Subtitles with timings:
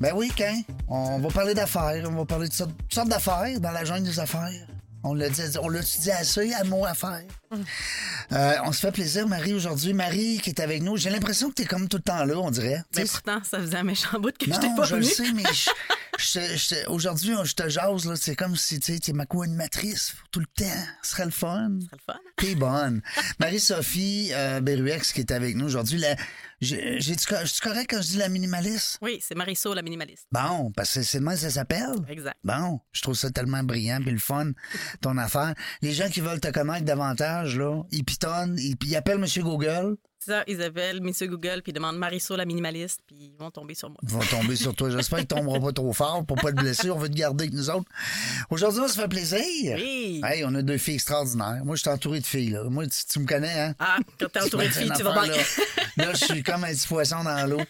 [0.00, 0.62] Ben oui, quand?
[0.88, 4.20] On va parler d'affaires, on va parler de sortes, sortes d'affaires dans la jungle des
[4.20, 4.50] affaires.
[5.04, 7.22] On l'a dit, on l'a dit assez à mot affaires.
[8.32, 9.92] Euh, on se fait plaisir, Marie, aujourd'hui.
[9.94, 10.96] Marie qui est avec nous.
[10.96, 12.82] J'ai l'impression que tu es comme tout le temps là, on dirait.
[12.96, 15.02] Mais sais, pourtant, ça faisait un méchant bout que je non, t'ai pas je le
[15.04, 15.70] sais, mais je- je- je-
[16.88, 18.14] aujourd'hui, je te jase, là.
[18.16, 20.64] C'est comme si tu es ma co-animatrice tout le temps.
[21.02, 21.78] Ce serait le fun.
[21.80, 22.18] C'est le fun.
[22.36, 23.02] T'es bonne.
[23.40, 26.02] Marie-Sophie euh, Beruex qui est avec nous aujourd'hui.
[26.60, 28.98] J'ai-tu co- je suis correct quand je dis la minimaliste?
[29.00, 30.26] Oui, c'est Marisol, la minimaliste.
[30.32, 31.94] Bon, parce que c'est que ça s'appelle.
[32.08, 32.36] Exact.
[32.42, 34.50] Bon, je trouve ça tellement brillant puis le fun,
[35.00, 35.54] ton affaire.
[35.82, 39.96] Les gens qui veulent te connaître davantage, là, ils pitonnent, ils, ils appellent Monsieur Google,
[40.18, 43.74] ça, ils appellent Monsieur Google, puis ils demandent Marisol, la minimaliste, puis ils vont tomber
[43.74, 43.98] sur moi.
[44.02, 44.90] ils vont tomber sur toi.
[44.90, 46.90] J'espère qu'ils tomberont pas trop fort pour pas te blesser.
[46.90, 47.88] On veut te garder avec nous autres.
[48.50, 49.76] Aujourd'hui, on se fait plaisir.
[49.76, 50.20] Oui.
[50.24, 51.62] Hey, on a deux filles extraordinaires.
[51.64, 52.64] Moi, je suis entouré de filles, là.
[52.64, 53.74] Moi, tu, tu me connais, hein?
[53.78, 55.32] Ah, quand t'es entouré de filles, tu vas bien.
[55.32, 55.42] Là,
[55.96, 57.60] Là, je suis comme un petit poisson dans l'eau.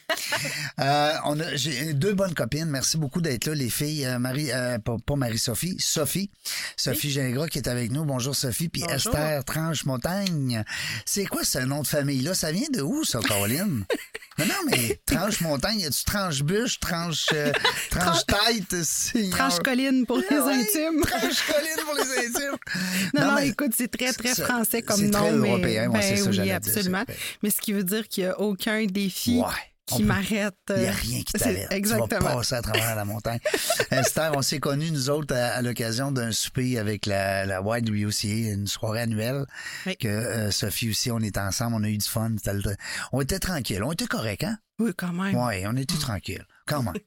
[0.81, 2.67] Euh, on a, j'ai deux bonnes copines.
[2.67, 4.05] Merci beaucoup d'être là, les filles.
[4.07, 6.31] Euh, Marie, euh, pas, pas Marie-Sophie, Sophie.
[6.77, 8.05] Sophie Gingras qui est avec nous.
[8.05, 8.69] Bonjour Sophie.
[8.69, 8.83] Puis.
[8.89, 10.63] Esther Tranche-Montagne.
[11.05, 12.35] C'est quoi ce nom de famille-là?
[12.35, 13.85] Ça vient de où, ça, Caroline?
[14.39, 17.53] non, non, mais Tranche-Montagne, y a-tu Tranche-Bûche, Tranche, euh,
[17.91, 18.83] Tranche-Tête?
[18.85, 21.01] c'est- Tranche-colline pour les Ah oui, intimes.
[21.03, 22.59] Tranche-colline pour les intimes.
[23.15, 25.19] Non, non, mais- écoute, c'est très, très c'est- français comme c'est nom.
[25.21, 27.05] très mais, européen, moi, ben c'est ça oui, dire, absolument.
[27.09, 29.45] c'est- Mais ce qui veut dire qu'il n'y a aucun défi Ouais.
[29.97, 30.55] Qui m'arrête.
[30.71, 31.69] Il n'y a euh, rien qui t'arrête.
[31.71, 32.21] Tu Exactement.
[32.29, 33.39] vas passer à travers la montagne.
[33.91, 38.53] Esther, on s'est connus, nous autres, à, à l'occasion d'un souper avec la, la YWCA,
[38.53, 39.45] une soirée annuelle,
[39.87, 39.97] Oui.
[39.97, 42.31] que euh, Sophie aussi, on était ensemble, on a eu du fun.
[43.13, 44.59] On était tranquille, on était correct, hein?
[44.79, 45.35] Oui, quand même.
[45.35, 46.95] Oui, on était tranquille, quand même.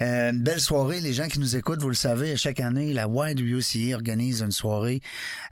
[0.00, 3.02] Euh, une belle soirée, les gens qui nous écoutent, vous le savez, chaque année, la
[3.06, 5.02] YWCA organise une soirée.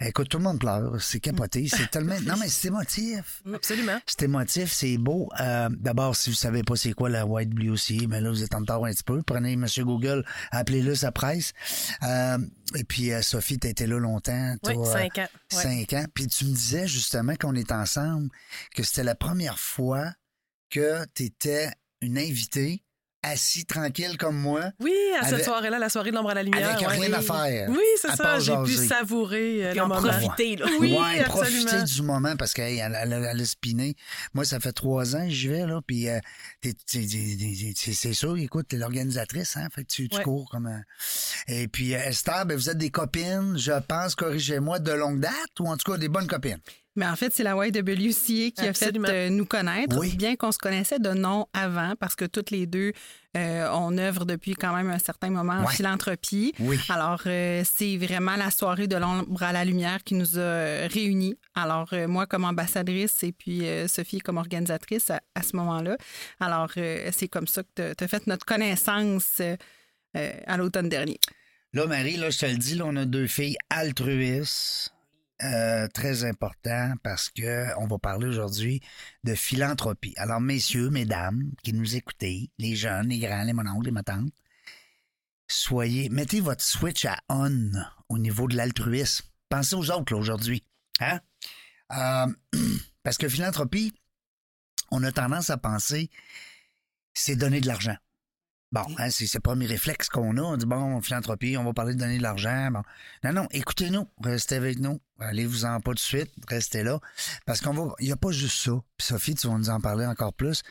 [0.01, 2.19] Écoute, tout le monde pleure, c'est capoté, c'est tellement...
[2.23, 3.43] Non, mais c'est émotif.
[3.53, 4.01] Absolument.
[4.07, 5.29] C'est émotif, c'est beau.
[5.39, 8.61] Euh, D'abord, si vous savez pas c'est quoi la aussi, mais là, vous êtes en
[8.61, 9.23] retard un petit peu.
[9.23, 11.53] Prenez Monsieur Google, appelez-le sa presse.
[12.03, 12.39] Euh,
[12.75, 14.57] et puis, Sophie, t'as été là longtemps.
[14.65, 15.29] Oui, toi, cinq ans.
[15.53, 15.63] Ouais.
[15.63, 16.07] Cinq ans.
[16.15, 18.31] Puis tu me disais justement qu'on est ensemble,
[18.75, 20.11] que c'était la première fois
[20.71, 21.69] que tu étais
[22.01, 22.83] une invitée,
[23.23, 26.43] assis tranquille comme moi, Oui, à cette Avec- soirée-là, la soirée de l'ombre à la
[26.43, 26.71] lumière.
[26.71, 26.97] avec ouais.
[26.99, 27.69] rien à faire.
[27.69, 28.39] Oui, c'est ça.
[28.39, 30.01] J'ai pu savourer euh, Puis le en moment.
[30.09, 30.67] profiter, là.
[30.81, 31.65] Oui, ouais, absolument.
[31.67, 33.95] profiter du moment parce qu'elle elle, elle, elle a spiné.
[34.33, 36.19] Moi, ça fait trois ans que j'y vais, là, puis euh,
[36.63, 40.23] t'es- t'es- t'es- t'es- c'est sûr, écoute, t'es l'organisatrice, hein, fait que tu, tu Ouais.
[40.23, 40.83] cours comme un...
[41.47, 45.33] Et puis, euh, Esther, ben, vous êtes des copines, je pense, corrigez-moi, de longue date,
[45.61, 46.59] ou en tout cas des bonnes copines?
[47.01, 49.09] Mais en fait, c'est la YWCA qui Absolument.
[49.09, 50.15] a fait euh, nous connaître, Oui.
[50.17, 52.93] bien qu'on se connaissait de nom avant, parce que toutes les deux,
[53.39, 55.73] euh, on œuvre depuis quand même un certain moment en Ouais.
[55.73, 56.53] philanthropie.
[56.59, 56.79] Oui.
[56.91, 61.39] Alors, euh, c'est vraiment la soirée de l'ombre à la lumière qui nous a réunis.
[61.55, 65.97] Alors, euh, moi comme ambassadrice et puis euh, Sophie comme organisatrice à, à ce moment-là.
[66.39, 69.41] Alors, euh, c'est comme ça que tu as fait notre connaissance
[70.15, 71.19] à l'automne dernier.
[71.73, 74.93] Là, Marie, là, je te le dis, là, on a deux filles altruistes.
[75.43, 78.81] Euh, très important parce que on va parler aujourd'hui
[79.25, 80.15] de philanthropie.
[80.17, 84.33] Alors, messieurs, mesdames, qui nous écoutez, les jeunes, les grands, les mononcles, les matantes,
[85.49, 87.73] soyez, mettez votre switch à on
[88.09, 89.25] au niveau de l'altruisme.
[89.49, 90.65] Pensez aux autres, aujourd'hui.
[91.01, 91.21] Hein?
[91.93, 92.27] Euh,
[93.03, 93.93] parce que philanthropie,
[94.91, 96.11] on a tendance à penser,
[97.15, 97.97] c'est donner de l'argent.
[98.73, 100.43] Bon, hein, c'est le premier réflexe qu'on a.
[100.43, 102.71] On dit, bon, philanthropie, on va parler de donner de l'argent.
[102.71, 102.83] Bon.
[103.25, 105.01] Non, non, écoutez-nous, restez avec nous.
[105.19, 107.01] Allez-vous-en pas tout de suite, restez là.
[107.47, 107.93] Parce qu'on va.
[107.99, 108.71] Il n'y a pas juste ça.
[108.97, 110.63] Puis Sophie, tu vas nous en parler encore plus.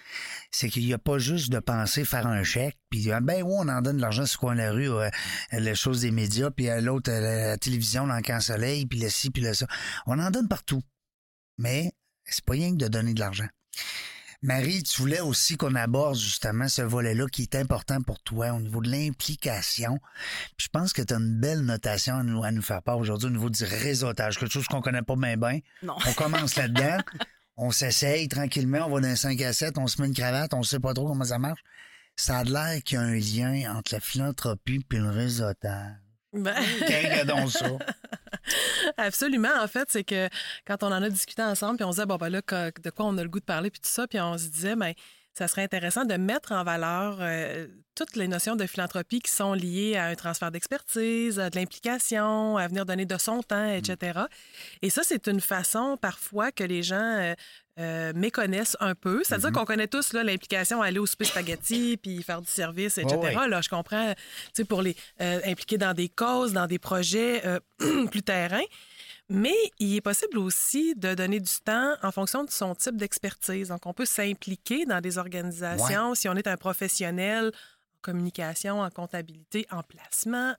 [0.50, 3.54] C'est qu'il n'y a pas juste de penser faire un chèque, puis ah, ben oui,
[3.58, 5.10] on en donne de l'argent sur de la rue, euh,
[5.52, 9.00] les choses des médias, puis à l'autre, euh, la, télévision, dans le camp soleil, puis
[9.00, 9.68] le ci, puis le ça.
[10.06, 10.82] On en donne partout.
[11.58, 11.92] Mais
[12.24, 13.48] c'est pas rien que de donner de l'argent.
[14.42, 18.60] Marie, tu voulais aussi qu'on aborde justement ce volet-là qui est important pour toi au
[18.62, 20.00] niveau de l'implication.
[20.58, 22.98] Puis Je pense que tu as une belle notation à nous, à nous faire part
[23.00, 25.60] aujourd'hui au niveau du réseautage, quelque chose qu'on connaît pas bien bien.
[25.84, 27.00] On commence là-dedans,
[27.58, 30.64] on s'essaye tranquillement, on va d'un 5 à 7, on se met une cravate, on
[30.64, 31.62] sait pas trop comment ça marche.
[32.16, 35.96] Ça a l'air qu'il y a un lien entre la philanthropie et le réseautage.
[36.32, 37.68] Ben, Regardons ça.
[38.98, 39.50] Absolument.
[39.62, 40.30] En fait, c'est que
[40.66, 43.06] quand on en a discuté ensemble, puis on se disait, bon, ben là, de quoi
[43.06, 45.02] on a le goût de parler, puis tout ça, puis on se disait, ben, tu
[45.40, 47.66] ça serait intéressant de mettre en valeur euh,
[47.96, 52.58] toutes les notions de philanthropie qui sont liées à un transfert d'expertise, à de l'implication,
[52.58, 54.20] à venir donner de son temps, etc.
[54.82, 57.34] Et ça, c'est une façon parfois que les gens euh,
[57.80, 59.22] euh, méconnaissent un peu.
[59.24, 62.98] C'est-à-dire qu'on connaît tous là, l'implication à aller au souper spaghetti puis faire du service,
[62.98, 63.18] etc.
[63.48, 64.22] Là, je comprends, tu
[64.54, 67.60] sais, pour les euh, impliquer dans des causes, dans des projets euh,
[68.12, 68.64] plus terrain.
[69.30, 73.68] Mais il est possible aussi de donner du temps en fonction de son type d'expertise.
[73.70, 78.90] Donc, on peut s'impliquer dans des organisations si on est un professionnel en communication, en
[78.90, 80.54] comptabilité, en placement.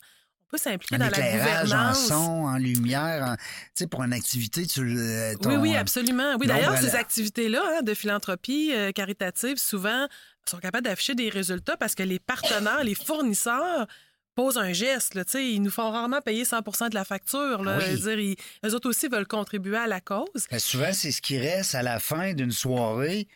[0.47, 2.07] On peut s'impliquer dans la éclairage, en gouvernance.
[2.09, 2.15] son,
[2.45, 3.43] en lumière, en- tu
[3.75, 5.31] sais, pour une activité, tu le.
[5.33, 6.37] Oui, ton- oui, absolument.
[6.39, 10.07] Oui, d'ailleurs, ces activités-là hein, de philanthropie euh, caritative, souvent,
[10.49, 13.87] sont capables d'afficher des résultats parce que les partenaires, les fournisseurs
[14.35, 15.15] posent un geste.
[15.15, 17.63] Là, tu sais, ils nous font rarement payer 100% de la facture.
[17.63, 17.79] Là.
[17.79, 17.95] Oui.
[17.97, 18.37] Veux dire, ils-
[18.69, 20.47] eux autres aussi veulent contribuer à la cause.
[20.51, 23.29] Ben, souvent, c'est ce qui reste à la fin d'une soirée.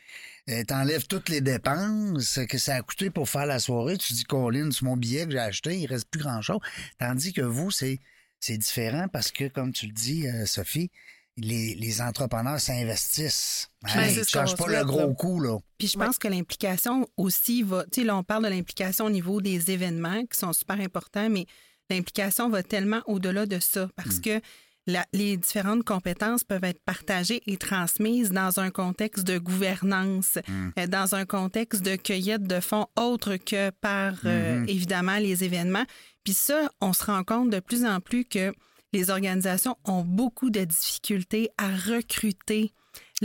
[0.51, 3.97] Euh, T'enlèves toutes les dépenses que ça a coûté pour faire la soirée.
[3.97, 6.59] Tu dis, Colin, c'est mon billet que j'ai acheté, il reste plus grand-chose.
[6.99, 7.99] Tandis que vous, c'est
[8.41, 10.91] c'est différent parce que, comme tu le dis, euh, Sophie,
[11.37, 13.69] les, les entrepreneurs s'investissent.
[13.85, 15.15] Hein, Ben, ils ne pas le gros là.
[15.15, 15.59] coup, là.
[15.79, 16.07] Puis je Ouais.
[16.07, 17.85] pense que l'implication aussi va.
[17.85, 21.29] Tu sais, là, on parle de l'implication au niveau des événements qui sont super importants,
[21.29, 21.47] mais
[21.91, 24.41] l'implication va tellement au-delà de ça parce que
[24.87, 30.39] la- les différentes compétences peuvent être partagées et transmises dans un contexte de gouvernance,
[30.79, 35.85] euh, dans un contexte de cueillette de fonds autre que par, euh, évidemment, les événements.
[36.23, 38.53] Puis ça, on se rend compte de plus en plus que
[38.95, 42.73] les organisations ont beaucoup de difficultés à recruter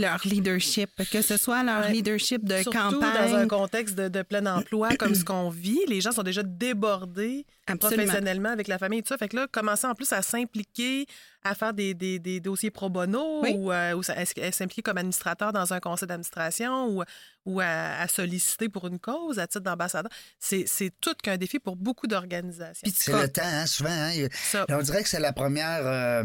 [0.00, 1.92] leur leadership, que ce soit leur Ouais.
[1.92, 3.30] leadership de Surtout campagne.
[3.32, 5.80] dans un contexte de, de plein emploi comme ce qu'on vit.
[5.88, 8.02] Les gens sont déjà débordés Absolument.
[8.04, 9.18] professionnellement avec la famille et tout ça.
[9.18, 11.06] Fait que là, commencer en plus à s'impliquer,
[11.44, 13.52] à faire des, des- des dossiers pro bono Oui.
[13.54, 14.12] ou, euh, ou à,
[14.46, 17.02] à s'impliquer comme administrateur dans un conseil d'administration ou,
[17.46, 17.66] ou à,
[18.00, 22.06] à solliciter pour une cause à titre d'ambassadeur, c'est c'est tout qu'un défi pour beaucoup
[22.06, 22.88] d'organisations.
[22.94, 23.90] C'est le temps, hein, souvent.
[23.90, 24.26] Hein,
[24.68, 25.86] on dirait que c'est la première.
[25.86, 26.24] euh,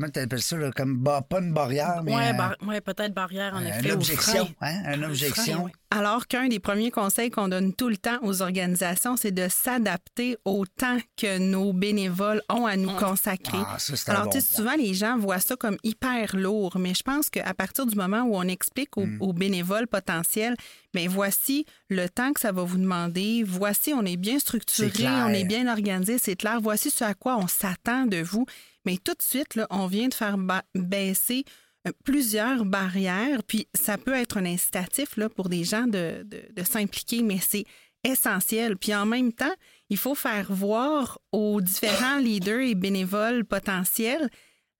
[0.00, 0.56] comment tu appelles ça?
[0.56, 2.14] là, comme ba- pas une barrière, mais.
[2.14, 3.90] Ouais, euh, bar- ouais, peut-être barrière, en une effet.
[3.92, 4.48] aux objection.
[4.60, 5.64] Hein, une objection.
[5.64, 5.72] ouais.
[5.90, 10.36] Alors qu'un des premiers conseils qu'on donne tout le temps aux organisations, c'est de s'adapter
[10.44, 13.56] au temps que nos bénévoles ont à nous consacrer.
[13.66, 16.92] Ah, ça, Alors, bon tu sais, souvent, les gens voient ça comme hyper lourd, mais
[16.94, 19.18] je pense qu'à partir du moment où on explique aux, Mm.
[19.22, 20.56] aux bénévoles potentiels,
[20.96, 24.88] bien, voici le temps que ça va vous demander, voici, on est bien structuré,
[25.24, 28.46] on est bien organisé, c'est clair, voici ce à quoi on s'attend de vous.
[28.84, 31.44] Mais tout de suite, là, on vient de faire ba- baisser
[31.86, 36.48] euh, plusieurs barrières, puis ça peut être un incitatif là, pour des gens de, de-
[36.52, 37.64] de s'impliquer, mais c'est
[38.04, 38.76] essentiel.
[38.76, 39.54] Puis en même temps,
[39.90, 44.30] il faut faire voir aux différents leaders et bénévoles potentiels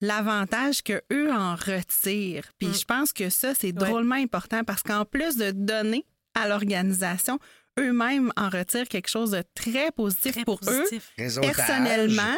[0.01, 2.51] l'avantage que eux en retirent.
[2.59, 3.73] Puis je pense que ça, c'est Ouais.
[3.73, 6.05] drôlement important parce qu'en plus de donner
[6.35, 7.39] à l'organisation,
[7.79, 11.13] eux-mêmes en retirent quelque chose de très positif Très pour positif.
[11.19, 12.37] eux, Réseautage, personnellement,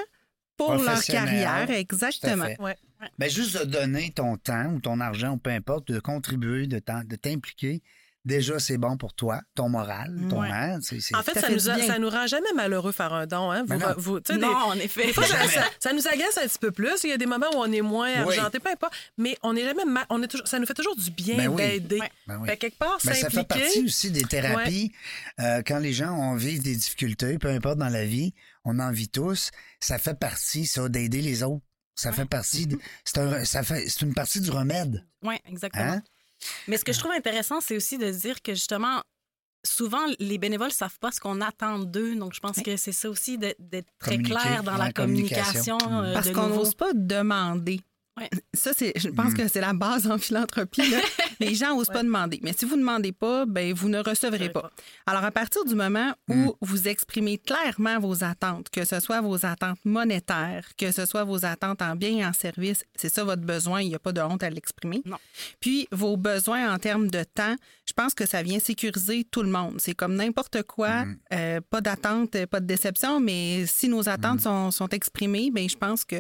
[0.57, 1.71] pour leur carrière.
[1.71, 2.47] Exactement.
[2.47, 2.61] fait.
[2.61, 2.77] Ouais.
[3.19, 6.79] Ben, juste de donner ton temps ou ton argent, ou peu importe, de contribuer, de
[6.81, 7.81] t'impliquer,
[8.25, 10.51] déjà, c'est bon pour toi, ton moral, ton Ouais.
[10.51, 11.87] hein, c'est- c'est- En fait, Ça fait nous du a- bien.
[11.87, 13.51] ça nous rend jamais malheureux faire un don.
[13.51, 13.63] Hein?
[13.63, 13.95] Vous, Ben non.
[13.97, 15.07] vous- tu sais, Non, des- en effet.
[15.07, 15.53] Des fois, ça, Jamais.
[15.53, 17.05] ça- ça nous agace un petit peu plus.
[17.05, 18.37] Il y a des moments où on est moins Oui.
[18.37, 18.93] argenté, peu importe.
[19.17, 21.49] Mais on est jamais ma- on est toujours, ça nous fait toujours du bien Ben
[21.49, 21.57] oui.
[21.63, 22.01] d'aider.
[22.27, 22.49] Ben oui.
[22.59, 24.93] Quelque part, Ben, ça fait partie aussi des thérapies.
[25.41, 28.35] Euh, quand les gens ont vivent des difficultés, peu importe dans la vie,
[28.65, 29.51] on en vit tous.
[29.81, 31.65] Ça fait partie, ça, d'aider les autres.
[31.95, 32.67] Ça fait partie.
[32.69, 35.05] de- c'est un- ça fait, c'est une partie du remède.
[35.25, 35.85] Oui, exactement.
[35.85, 36.03] Hein?
[36.67, 39.03] Mais ce que je trouve intéressant, c'est aussi de dire que justement,
[39.65, 42.15] souvent, les bénévoles ne savent pas ce qu'on attend d'eux.
[42.15, 45.77] Donc, je pense que c'est ça aussi d'être très Communiquer, clair dans la communication.
[45.79, 46.05] communication.
[46.05, 47.81] euh, Parce qu'on n'ose pas demander.
[48.19, 48.31] Ouais.
[48.55, 50.89] Ça, c'est, je pense que c'est la base en philanthropie.
[50.91, 50.99] là.
[51.41, 52.41] Les gens n'osent pas demander.
[52.43, 54.63] Mais si vous ne demandez pas, ben, vous ne recevrez pas.
[54.63, 54.71] pas.
[55.07, 59.47] Alors, à partir du moment où vous exprimez clairement vos attentes, que ce soit vos
[59.47, 63.43] attentes monétaires, que ce soit vos attentes en biens et en services, c'est ça votre
[63.43, 65.03] besoin, il n'y a pas de honte à l'exprimer.
[65.05, 65.19] Non.
[65.61, 67.57] Puis, vos besoins en termes de temps,
[67.87, 69.77] je pense que ça vient sécuriser tout le monde.
[69.79, 74.71] C'est comme n'importe quoi, euh, pas d'attente, pas de déception, mais si nos attentes sont,
[74.71, 76.17] sont exprimées, bien, je pense que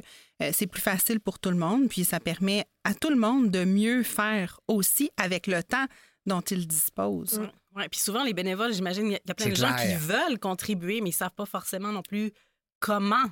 [0.52, 1.88] c'est plus facile pour tout le monde.
[1.88, 5.86] Puis, ça permet à tout le monde de mieux faire aussi avec le temps
[6.26, 7.38] dont il dispose.
[7.38, 7.50] Ouais.
[7.76, 9.56] Ouais, Puis souvent, les bénévoles, j'imagine, il y a- il y a plein C'est de
[9.56, 12.32] gens qui veulent contribuer, mais ils ne savent pas forcément non plus
[12.80, 13.24] comment.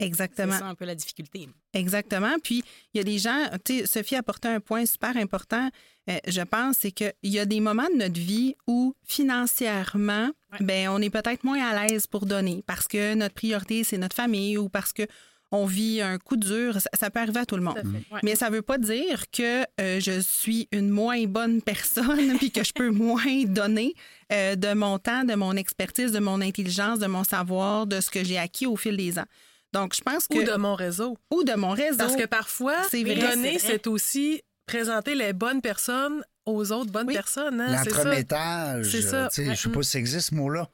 [0.00, 0.56] C'est Exactement.
[0.56, 1.48] ça un peu la difficulté.
[1.72, 2.36] Exactement.
[2.44, 2.62] Puis,
[2.94, 5.70] il y a des gens, tu sais, Sophie a apporté un point super important,
[6.08, 10.58] euh, je pense, c'est qu'il y a des moments de notre vie où financièrement, Ouais.
[10.60, 14.16] ben, on est peut-être moins à l'aise pour donner parce que notre priorité, c'est notre
[14.16, 15.02] famille ou parce que
[15.50, 16.80] on vit un coup dur.
[16.80, 17.80] Ça, ça peut arriver à tout le monde.
[17.82, 18.14] Tout.
[18.14, 18.20] Ouais.
[18.22, 22.62] Mais ça veut pas dire que euh, je suis une moins bonne personne puis que
[22.64, 23.94] je peux moins donner
[24.32, 28.10] euh, de mon temps, de mon expertise, de mon intelligence, de mon savoir, de ce
[28.10, 29.26] que j'ai acquis au fil des ans.
[29.72, 30.38] Donc, je pense que...
[30.38, 31.16] Ou de mon réseau.
[31.30, 31.98] ou de mon réseau.
[31.98, 37.06] Parce que parfois, C'est vrai, donner, c'est aussi présenter les bonnes personnes aux autres bonnes
[37.08, 37.14] Oui.
[37.14, 37.60] personnes.
[37.60, 39.28] Hein, c'est ça.
[39.30, 39.44] C'est.
[39.54, 40.68] Je sais pas si ça existe ce mot-là.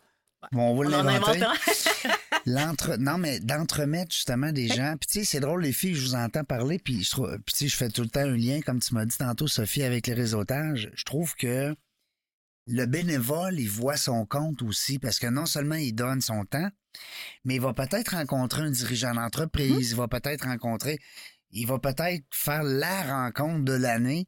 [0.52, 1.40] Bon, on va l'inventer.
[2.46, 2.96] L'entre...
[2.96, 4.96] Non, mais d'entremettre justement des gens.
[5.00, 7.30] Puis tu sais, c'est drôle, les filles, je vous entends parler, puis je trouve...
[7.46, 9.46] Puis tu sais, je fais tout le temps un lien, comme tu m'as dit tantôt,
[9.46, 10.90] Sophie, avec les réseautages.
[10.94, 11.74] Je trouve que
[12.66, 16.68] le bénévole, il voit son compte aussi, parce que non seulement il donne son temps,
[17.44, 20.98] mais il va peut-être rencontrer un dirigeant d'entreprise, il va peut-être rencontrer...
[21.56, 24.26] Il va peut-être faire la rencontre de l'année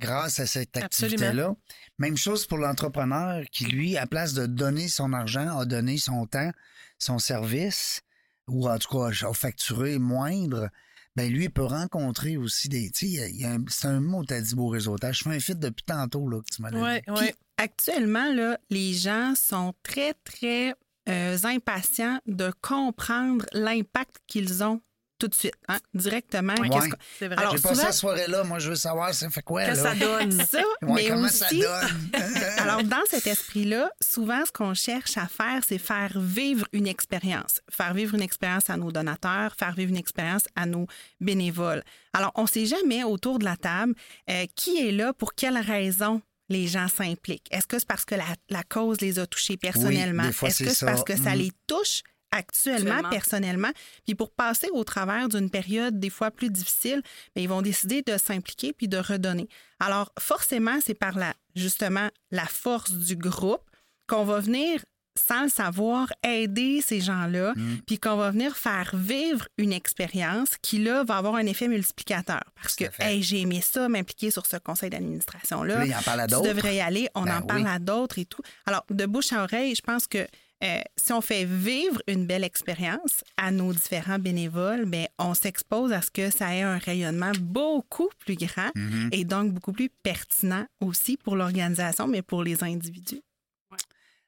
[0.00, 1.54] grâce à cette activité-là.
[1.98, 6.26] Même chose pour l'entrepreneur qui, lui, à place de donner son argent, a donné son
[6.26, 6.50] temps,
[6.98, 8.02] son service,
[8.48, 10.70] ou en tout cas a facturé moindre,
[11.16, 12.90] ben lui, il peut rencontrer aussi des.
[12.90, 13.32] Tu sais,
[13.68, 15.18] c'est un mot, t'as dit beau réseautage.
[15.18, 16.76] Je fais un fit depuis tantôt, là, que tu m'as dit.
[16.76, 17.34] Ouais, Puis, ouais.
[17.56, 20.74] actuellement, là, les gens sont très, très
[21.08, 24.82] euh, impatients de comprendre l'impact qu'ils ont
[25.18, 26.54] tout de suite, hein, directement.
[26.60, 26.68] Ouais.
[26.68, 26.80] Qu'on-
[27.18, 27.36] C'est vrai.
[27.38, 29.74] Alors, J'ai passé souvent- la soirée-là, moi, je veux savoir, ça fait quoi, que là?
[29.74, 30.30] ça donne.
[30.50, 32.10] Ça, Ouais, mais comment aussi, ça donne?
[32.58, 37.60] Alors, dans cet esprit-là, souvent, ce qu'on cherche à faire, c'est faire vivre une expérience.
[37.70, 40.86] Faire vivre une expérience à nos donateurs, faire vivre une expérience à nos
[41.20, 41.82] bénévoles.
[42.12, 43.94] Alors, on ne sait jamais autour de la table
[44.30, 47.48] euh, qui est là, pour quelle raison les gens s'impliquent.
[47.50, 50.24] Est-ce que c'est parce que la, la cause les a touchés personnellement?
[50.42, 51.38] Est-ce que c'est parce que ça Mhm.
[51.38, 52.02] les touche?
[52.36, 53.10] Actuellement, Actuellement.
[53.10, 53.70] personnellement?
[54.04, 57.02] Puis pour passer au travers d'une période des fois plus difficile,
[57.34, 59.48] bien, ils vont décider de s'impliquer puis de redonner.
[59.80, 63.62] Alors, forcément, c'est par la, justement la force du groupe
[64.08, 64.84] qu'on va venir,
[65.18, 67.78] sans le savoir, aider ces gens-là, Mm.
[67.86, 72.42] puis qu'on va venir faire vivre une expérience qui, là, va avoir un effet multiplicateur.
[72.60, 75.78] Parce que, hey, j'ai aimé ça, m'impliquer sur ce conseil d'administration-là.
[75.78, 77.68] Là, il en parle à Tu devrais y aller, on Ben en parle oui.
[77.70, 78.42] à d'autres et tout.
[78.66, 80.26] Alors, de bouche à oreille, je pense que
[80.64, 85.92] euh, si on fait vivre une belle expérience à nos différents bénévoles, ben, on s'expose
[85.92, 89.10] à ce que ça ait un rayonnement beaucoup plus grand Mhm.
[89.12, 93.22] et donc beaucoup plus pertinent aussi pour l'organisation, mais pour les individus.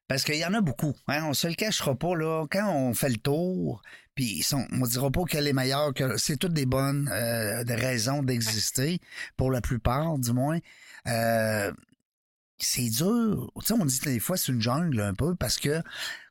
[0.07, 0.95] Parce qu'il y en a beaucoup.
[1.07, 1.25] Hein?
[1.27, 2.47] On se le cachera pas, là.
[2.51, 3.83] Quand on fait le tour,
[4.15, 7.63] puis ils sont, on dira pas qu'elle est meilleure, que c'est toutes des bonnes euh,
[7.65, 9.01] des raisons d'exister,
[9.37, 10.59] pour la plupart, du moins.
[11.09, 11.71] Euh,
[12.59, 13.51] c'est dur.
[13.61, 15.83] Tu sais, on dit des fois c'est une jungle un peu, parce que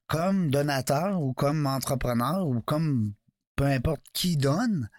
[0.08, 3.14] comme donateur ou comme entrepreneur ou comme
[3.56, 4.90] peu importe qui donne,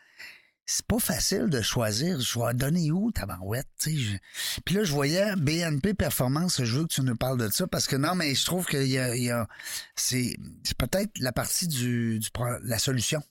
[0.67, 2.21] c'est pas facile de choisir.
[2.21, 3.97] Je vais donner où, tabarouette, tu sais.
[3.97, 7.67] je- Puis là, je voyais BNP Performance, je veux que tu nous parles de ça,
[7.67, 9.49] parce que non, mais je trouve qu'il y a, il y a-
[9.97, 13.23] c'est, c'est peut-être la partie du, du pro- la solution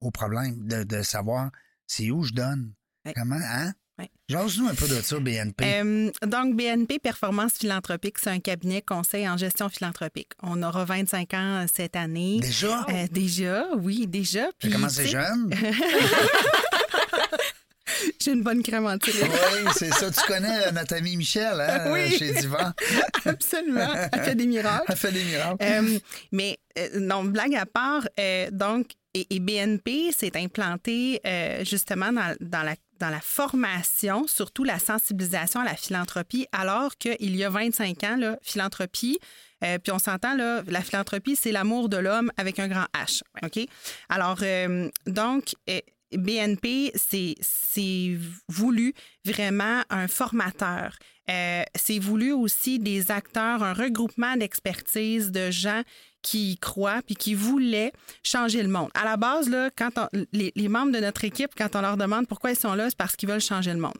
[0.00, 1.50] au problème, de, de savoir
[1.86, 2.72] c'est où je donne.
[3.04, 3.12] Ouais.
[3.14, 3.72] Comment, hein?
[3.98, 4.10] Ouais.
[4.28, 5.64] Jase-nous un peu de ça, BNP.
[5.64, 10.32] Euh, donc, BNP Performance Philanthropique, c'est un cabinet conseil en gestion philanthropique.
[10.42, 12.38] On aura 25 ans cette année.
[12.40, 12.84] Déjà?
[12.90, 14.48] Euh, déjà, oui, déjà.
[14.58, 15.54] Puis, commencé tu sais, jeune?
[18.20, 20.10] J'ai une bonne crème oui, c'est ça.
[20.10, 22.10] Tu connais euh, notre ami Michel, hein, Oui.
[22.16, 22.72] chez Divan.
[23.24, 23.88] Absolument.
[24.12, 24.84] Elle fait des miracles.
[24.88, 25.56] Elle fait des miracles.
[25.62, 25.98] Euh,
[26.32, 32.12] mais euh, non, blague à part, euh, donc, et, et BNP s'est implanté euh, justement
[32.12, 37.44] dans, dans la, dans la formation, surtout la sensibilisation à la philanthropie, alors qu'il y
[37.44, 39.18] a 25 ans, là, philanthropie,
[39.64, 43.22] euh, puis on s'entend, là, la philanthropie, c'est l'amour de l'homme avec un grand H.
[43.42, 43.66] OK?
[44.08, 45.80] Alors, euh, donc, euh,
[46.12, 48.18] BNP, c'est
[48.48, 48.94] voulu
[49.24, 50.96] vraiment un formateur.
[51.74, 55.82] C'est voulu aussi des acteurs, un regroupement d'expertise de gens
[56.26, 57.92] qui y croient puis qui voulaient
[58.24, 58.90] changer le monde.
[58.94, 61.96] À la base, là, quand on- les, les membres de notre équipe, quand on leur
[61.96, 63.94] demande pourquoi ils sont là, c'est parce qu'ils veulent changer le monde.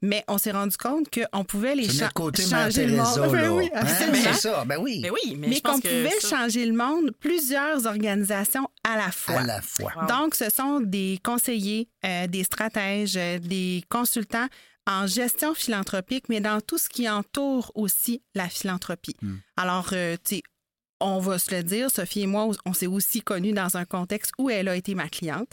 [0.00, 3.32] Mais on s'est rendu compte qu'on pouvait les C'est cha- côté changer le monde.
[3.32, 4.18] Ben oui, Hein, absolument.
[4.32, 5.00] C'est ça, ben oui.
[5.02, 9.40] Mais oui, mais, Mais qu'on pouvait ça- changer le monde plusieurs organisations à la fois.
[9.40, 9.92] À la fois.
[9.96, 10.06] Wow.
[10.06, 14.46] Donc, ce sont des conseillers, euh, des stratèges, euh, des consultants
[14.86, 19.16] en gestion philanthropique, mais dans tout ce qui entoure aussi la philanthropie.
[19.22, 19.36] Hmm.
[19.56, 20.42] Alors, euh, tu sais,
[21.02, 24.32] on va se le dire, Sophie et moi, on s'est aussi connus dans un contexte
[24.38, 25.50] où elle a été ma cliente.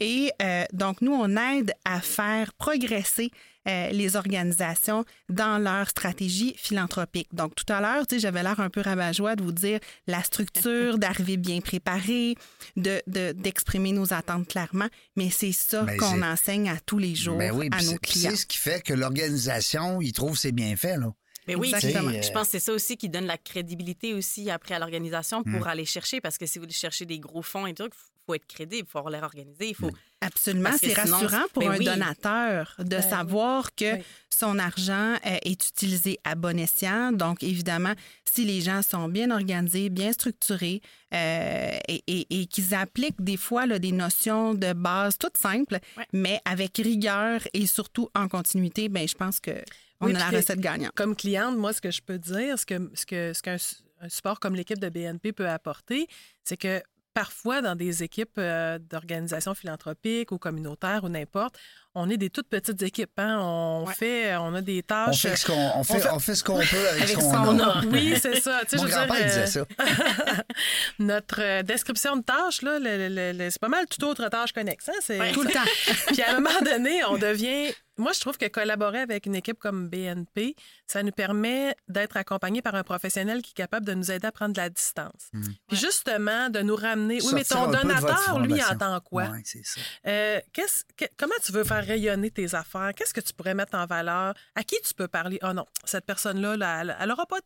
[0.00, 3.30] Et euh, donc, nous, on aide à faire progresser
[3.68, 7.26] euh, les organisations dans leur stratégie philanthropique.
[7.32, 10.22] Donc, tout à l'heure, tu sais, j'avais l'air un peu rabat-joie de vous dire la
[10.22, 12.36] structure, d'arriver bien préparé,
[12.76, 14.86] de, de- d'exprimer nos attentes clairement,
[15.16, 18.30] mais c'est ça Ben, qu'on enseigne à tous les jours Ben oui, à nos clients.
[18.30, 21.12] c'est ce qui fait que l'organisation, il trouve ses bienfaits, là.
[21.46, 22.10] Mais oui, Exactement.
[22.22, 25.56] je pense que c'est ça aussi qui donne la crédibilité aussi après à l'organisation Hmm.
[25.56, 28.34] pour aller chercher, parce que si vous cherchez des gros fonds et tout, il faut
[28.34, 29.90] être crédible, il faut avoir l'air organisé, il faut.
[30.20, 31.84] Absolument, Parce que c'est sinon, rassurant pour ben un oui.
[31.84, 34.02] donateur de savoir que Oui.
[34.34, 37.12] son argent euh, est utilisé à bon escient.
[37.12, 37.92] Donc, évidemment,
[38.24, 40.80] si les gens sont bien organisés, bien structurés
[41.14, 45.78] euh, et, et- et qu'ils appliquent des fois là, des notions de base toutes simples,
[45.96, 46.06] Ouais.
[46.12, 49.52] mais avec rigueur et surtout en continuité, ben, je pense que
[50.00, 50.92] on Oui, a la que- recette gagnante.
[50.94, 53.76] Comme cliente, moi, ce que je peux dire, ce que ce que ce qu'un su-
[54.00, 56.06] un support comme l'équipe de BNP peut apporter,
[56.44, 56.82] c'est que
[57.14, 61.58] parfois, dans des équipes euh, d'organisations philanthropiques ou communautaires ou n'importe,
[61.98, 63.18] on est des toutes petites équipes.
[63.18, 63.38] hein.
[63.40, 63.94] On Ouais.
[63.94, 65.22] fait, on a des On tâches.
[65.22, 67.26] fait ce qu'on on fait, fait- on fait ce qu'on peut avec, Avec ce ce
[67.26, 67.64] qu'on a.
[67.64, 67.82] a.
[67.86, 68.60] Oui, c'est ça.
[68.68, 69.64] Tu sais, Mon je veux dire, grand-père euh, disait ça.
[70.98, 74.52] Notre euh, description de tâches, là, le- le- le- c'est pas mal toute autre tâche
[74.52, 74.88] connexe.
[74.88, 74.92] hein.
[75.00, 75.60] C'est Tout le temps.
[76.08, 77.72] Puis à un moment donné, on devient.
[77.98, 80.54] Moi, je trouve que collaborer avec une équipe comme BNP,
[80.86, 84.32] ça nous permet d'être accompagnés par un professionnel qui est capable de nous aider à
[84.32, 85.30] prendre de la distance.
[85.66, 87.20] Puis justement, de nous ramener.
[87.22, 89.24] Oui, mais ton donateur, lui, entend quoi?
[89.30, 89.80] Ouais, c'est ça.
[90.06, 92.92] Euh, qu'est-ce- que- comment tu veux faire rayonner tes affaires?
[92.94, 94.34] Qu'est-ce que tu pourrais mettre en valeur?
[94.54, 95.38] À qui tu peux parler?
[95.42, 97.38] Oh non, cette personne-là, là, elle, elle aura pas.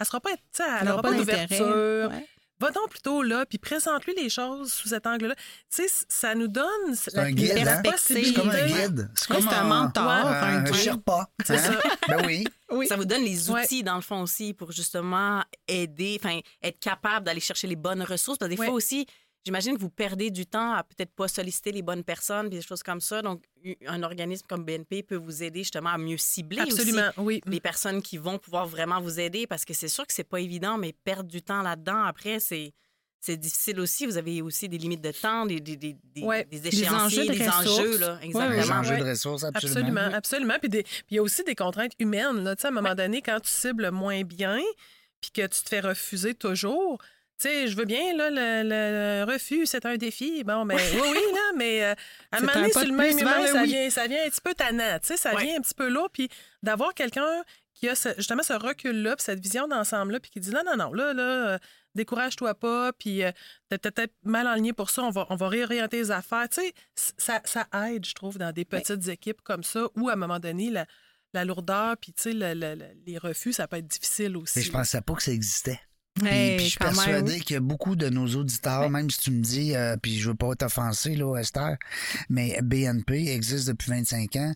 [0.00, 2.10] Elle sera pas, tu sais, elle Elle aura pas d'ouverture.
[2.10, 2.26] Ouais.
[2.60, 5.36] Va donc plutôt là, puis présente-lui les choses sous cet angle-là.
[5.36, 6.64] Tu sais, ça nous donne
[7.12, 7.82] la, un guide, la hein?
[7.96, 9.08] C'est comme un guide.
[9.14, 10.64] C'est comme un mentor, un.
[10.72, 11.30] Sherpa.
[11.48, 11.56] Hein?
[11.56, 11.72] ça.
[12.08, 12.44] Ben oui.
[12.70, 12.86] Oui.
[12.88, 13.62] Ça vous donne les Ouais.
[13.62, 18.02] outils, dans le fond, aussi, pour justement aider, enfin, être capable d'aller chercher les bonnes
[18.02, 18.38] ressources.
[18.38, 18.66] Parce que des Ouais.
[18.66, 19.06] fois aussi,
[19.48, 22.62] j'imagine que vous perdez du temps à peut-être pas solliciter les bonnes personnes, puis des
[22.64, 23.22] choses comme ça.
[23.22, 23.42] Donc,
[23.86, 27.40] un organisme comme BNP peut vous aider justement à mieux cibler Absolument, oui.
[27.42, 30.24] aussi les personnes qui vont pouvoir vraiment vous aider, parce que c'est sûr que c'est
[30.28, 32.72] pas évident, mais perdre du temps là-dedans, après, c'est...
[33.20, 34.06] C'est difficile aussi.
[34.06, 36.44] Vous avez aussi des limites de temps, des, des, des, des- Ouais.
[36.44, 37.78] des Des échéanciers, enjeux de des ressources.
[37.80, 37.98] enjeux.
[37.98, 38.56] Là, exactement.
[38.56, 38.62] ouais.
[38.62, 39.00] Changer Ouais.
[39.00, 39.80] de ressources, absolument.
[39.80, 40.54] Absolument, absolument.
[40.60, 42.44] Puis des- puis il y a aussi des contraintes humaines.
[42.44, 42.54] Là.
[42.54, 44.60] Tu sais, À un moment donné, quand tu cibles moins bien,
[45.20, 46.98] puis que tu te fais refuser toujours,
[47.40, 50.42] tu sais, je veux bien, là, le, le- le refus, c'est un défi.
[50.44, 51.94] Bon, mais oui, oui, là, mais euh,
[52.32, 53.68] à un moment donné, sur le même humain, ça oui.
[53.68, 54.98] vient, ça vient un petit peu tannant.
[55.00, 55.44] Tu sais, ça Ouais.
[55.44, 56.08] vient un petit peu lourd.
[56.12, 56.28] Puis
[56.62, 60.50] d'avoir quelqu'un qui a ce- justement ce recul-là, puis cette vision d'ensemble-là, puis qui dit
[60.50, 61.58] non, non, non, là, là, euh,
[61.94, 63.30] décourage-toi pas, puis euh,
[63.68, 66.48] t'es peut-être mal aligné pour ça, on va, on va réorienter les affaires.
[66.48, 66.72] Tu sais,
[67.16, 70.40] ça, ça aide, je trouve, dans des petites équipes comme ça, où à un moment
[70.40, 70.86] donné, la,
[71.34, 74.58] la lourdeur, puis tu sais, le- le- le- les refus, ça peut être difficile aussi.
[74.58, 75.80] Mais je pensais pas que ça existait.
[76.18, 79.40] Puis, Hey, puis je suis persuadé que beaucoup de nos auditeurs, même si tu me
[79.40, 81.76] dis, euh, puis je veux pas t'offenser, là, Esther,
[82.28, 84.52] mais BNP existe depuis 25 ans.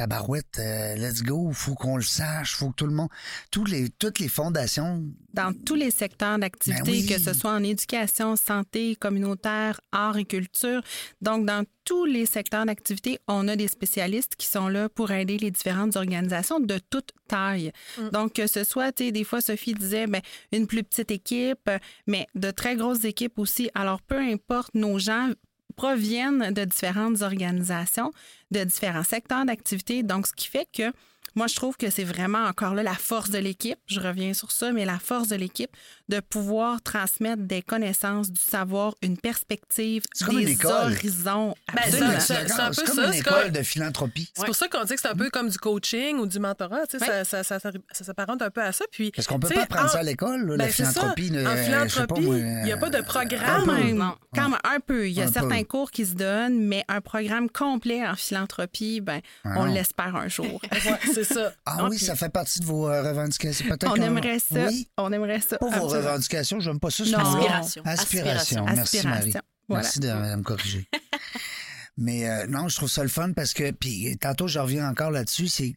[0.00, 3.10] Tabarouette, euh, let's go, faut qu'on le sache, faut que tout le monde,
[3.50, 7.06] tous les, toutes les fondations, dans tous les secteurs d'activité, Ben oui.
[7.06, 10.80] que ce soit en éducation, santé, communautaire, art et culture.
[11.20, 15.36] Donc, dans tous les secteurs d'activité, on a des spécialistes qui sont là pour aider
[15.36, 17.70] les différentes organisations de toute taille.
[18.12, 21.70] Donc, que ce soit, tu sais, des fois, Sophie disait, ben, une plus petite équipe,
[22.06, 23.70] mais de très grosses équipes aussi.
[23.74, 25.30] Alors, peu importe, nos gens
[25.76, 28.12] proviennent de différentes organisations,
[28.50, 30.02] de différents secteurs d'activité.
[30.02, 30.92] Donc, ce qui fait que
[31.40, 33.78] moi, je trouve que c'est vraiment encore là la force de l'équipe.
[33.86, 35.70] Je reviens sur ça, mais la force de l'équipe
[36.10, 40.92] de pouvoir transmettre des connaissances, du savoir, une perspective, des une école.
[40.92, 41.54] horizons.
[41.74, 44.30] Ben, c'est un peu comme ça, une c'est école de philanthropie.
[44.36, 46.86] C'est pour ça qu'on dit que c'est un peu comme du coaching ou du mentorat.
[46.88, 47.24] Tu sais, Ouais.
[47.24, 48.84] ça, ça, ça, ça s'apparente un peu à ça.
[48.92, 51.30] Puis, Parce qu'on peut pas en- ça à l'école, Ben, la philanthropie.
[51.30, 53.64] ne- En philanthropie, il n'y a pas de euh, programme.
[53.64, 54.14] Quand même, Non.
[54.34, 55.08] quand même, un peu.
[55.08, 55.64] Il y a Un certains peu.
[55.64, 59.72] cours qui se donnent, mais un programme complet en philanthropie, ben, Ah on non.
[59.72, 60.60] l'espère un jour.
[60.70, 61.52] Ouais, c'est ça.
[61.66, 63.66] Ah oui, ça fait partie de vos euh, revendications.
[63.68, 64.66] Peut-être on aimerait ça.
[64.66, 65.58] Oui, On aimerait ça.
[65.58, 66.08] pas vos absolument.
[66.08, 67.04] revendications, j'aime pas ça.
[67.04, 67.18] ce Non.
[67.30, 67.58] mot-là.
[67.58, 67.82] Aspiration.
[67.84, 68.64] Aspiration.
[68.64, 69.16] Merci, Marie.
[69.18, 69.40] Aspiration.
[69.68, 69.82] Voilà.
[69.82, 70.88] Merci de me corriger.
[71.96, 75.10] Mais euh, non, je trouve ça le fun parce que, puis tantôt, je reviens encore
[75.10, 75.74] là-dessus, c'est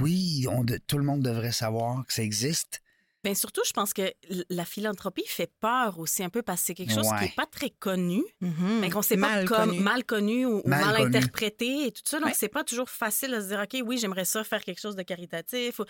[0.00, 2.81] oui, on de- tout le monde devrait savoir que ça existe.
[3.24, 4.12] Bien, surtout, je pense que
[4.50, 7.46] la philanthropie fait peur aussi un peu parce que c'est quelque chose qui n'est pas
[7.46, 9.80] très connu, mais qu'on sait Mal pas comme connu.
[9.80, 11.16] mal connu ou, Mal mal, connu.
[11.16, 12.18] interprété et tout ça.
[12.18, 12.34] Donc, Ouais.
[12.36, 15.02] c'est pas toujours facile de se dire, OK, oui, j'aimerais ça faire quelque chose de
[15.02, 15.78] caritatif.
[15.78, 15.84] ou-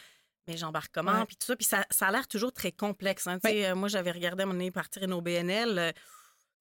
[0.49, 1.25] Mais j'embarque comment?
[1.25, 1.57] Puis tout ça.
[1.57, 3.27] Puis ça, ça a l'air toujours très complexe.
[3.29, 3.39] hein.
[3.43, 5.79] Tu sais, euh, moi, j'avais regardé à mon donné partir nos BNL.
[5.79, 5.93] euh,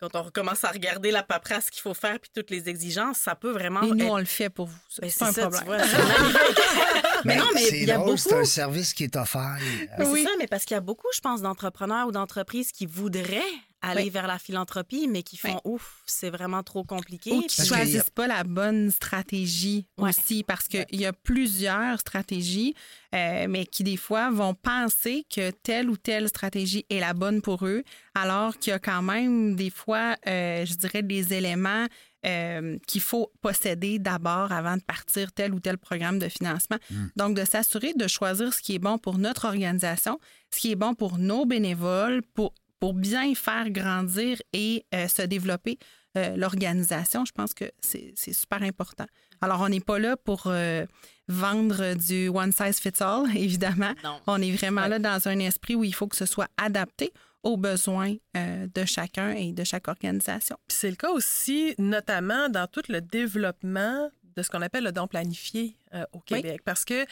[0.01, 3.35] quand on recommence à regarder la paperasse qu'il faut faire puis toutes les exigences, ça
[3.35, 4.77] peut vraiment Et nous, être- on le fait pour vous.
[4.99, 5.63] Ben, c'est pas un tu problème.
[5.65, 5.77] vois,
[7.25, 8.47] mais non, mais c'est il y a drôle, c'est un beaucoup.
[8.47, 9.57] service qui est offert.
[9.99, 10.05] Oui.
[10.15, 13.41] c'est ça, mais parce qu'il y a beaucoup, je pense, d'entrepreneurs ou d'entreprises qui voudraient
[13.81, 14.09] aller Oui.
[14.09, 15.73] vers la philanthropie, mais qui font Oui.
[15.73, 17.31] ouf, c'est vraiment trop compliqué.
[17.31, 20.09] Ou qui que choisissent pas la bonne stratégie Ouais.
[20.09, 22.75] aussi, parce qu'il y a plusieurs stratégies,
[23.15, 27.41] euh, mais qui des fois vont penser que telle ou telle stratégie est la bonne
[27.41, 27.83] pour eux,
[28.15, 31.85] alors qu'il y a quand même des fois, euh, je dirais, des éléments
[32.23, 36.77] euh, qu'il faut posséder d'abord avant de partir tel ou tel programme de financement.
[37.15, 40.19] Donc, de s'assurer de choisir ce qui est bon pour notre organisation,
[40.53, 45.21] ce qui est bon pour nos bénévoles, pour pour bien faire grandir et euh, se
[45.21, 45.79] développer
[46.17, 49.05] euh, l'organisation, je pense que c'est c'est super important.
[49.39, 50.85] Alors, on n'est pas là pour euh,
[51.29, 53.93] vendre du one size fits all, évidemment.
[54.03, 54.19] Non.
[54.27, 57.13] On est vraiment là dans un esprit où il faut que ce soit adapté
[57.43, 60.57] aux besoins euh, de chacun et de chaque organisation.
[60.67, 64.91] Puis c'est le cas aussi, notamment dans tout le développement de ce qu'on appelle le
[64.91, 66.61] don planifié euh, au Québec.
[66.63, 67.05] Parce que,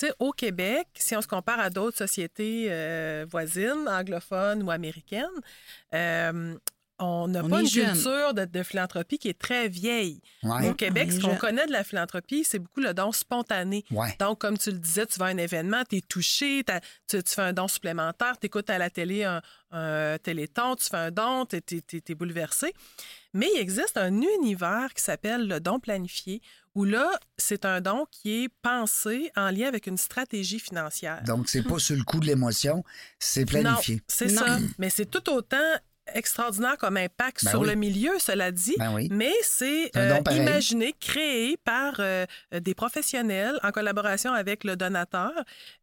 [0.00, 5.24] sais, au Québec, si on se compare à d'autres sociétés euh, voisines, anglophones ou américaines,
[5.94, 6.56] euh,
[6.98, 7.92] on n'a pas une jeune.
[7.92, 10.22] culture de, de philanthropie qui est très vieille.
[10.42, 10.70] Ouais.
[10.70, 11.38] Au Québec, ce qu'on jeune.
[11.38, 13.84] connaît de la philanthropie, c'est beaucoup le don spontané.
[13.90, 14.16] Ouais.
[14.18, 16.64] Donc, comme tu le disais, tu vas à un événement, tu es touché,
[17.06, 20.96] tu fais un don supplémentaire, tu écoutes à la télé un, un téléthon, tu fais
[20.96, 22.72] un don, tu es, bouleversé.
[23.34, 26.40] Mais il existe un univers qui s'appelle le don planifié,
[26.76, 31.22] où là, c'est un don qui est pensé en lien avec une stratégie financière.
[31.24, 32.84] Donc, c'est pas sur le coup de l'émotion,
[33.18, 33.96] c'est planifié.
[33.96, 34.58] Non, c'est ça.
[34.78, 35.56] Mais c'est tout autant
[36.14, 37.68] extraordinaire comme impact Ben sur oui.
[37.68, 38.74] le milieu, cela dit.
[38.78, 39.08] Ben oui.
[39.10, 45.32] Mais c'est euh, imaginé, créé par euh, des professionnels en collaboration avec le donateur.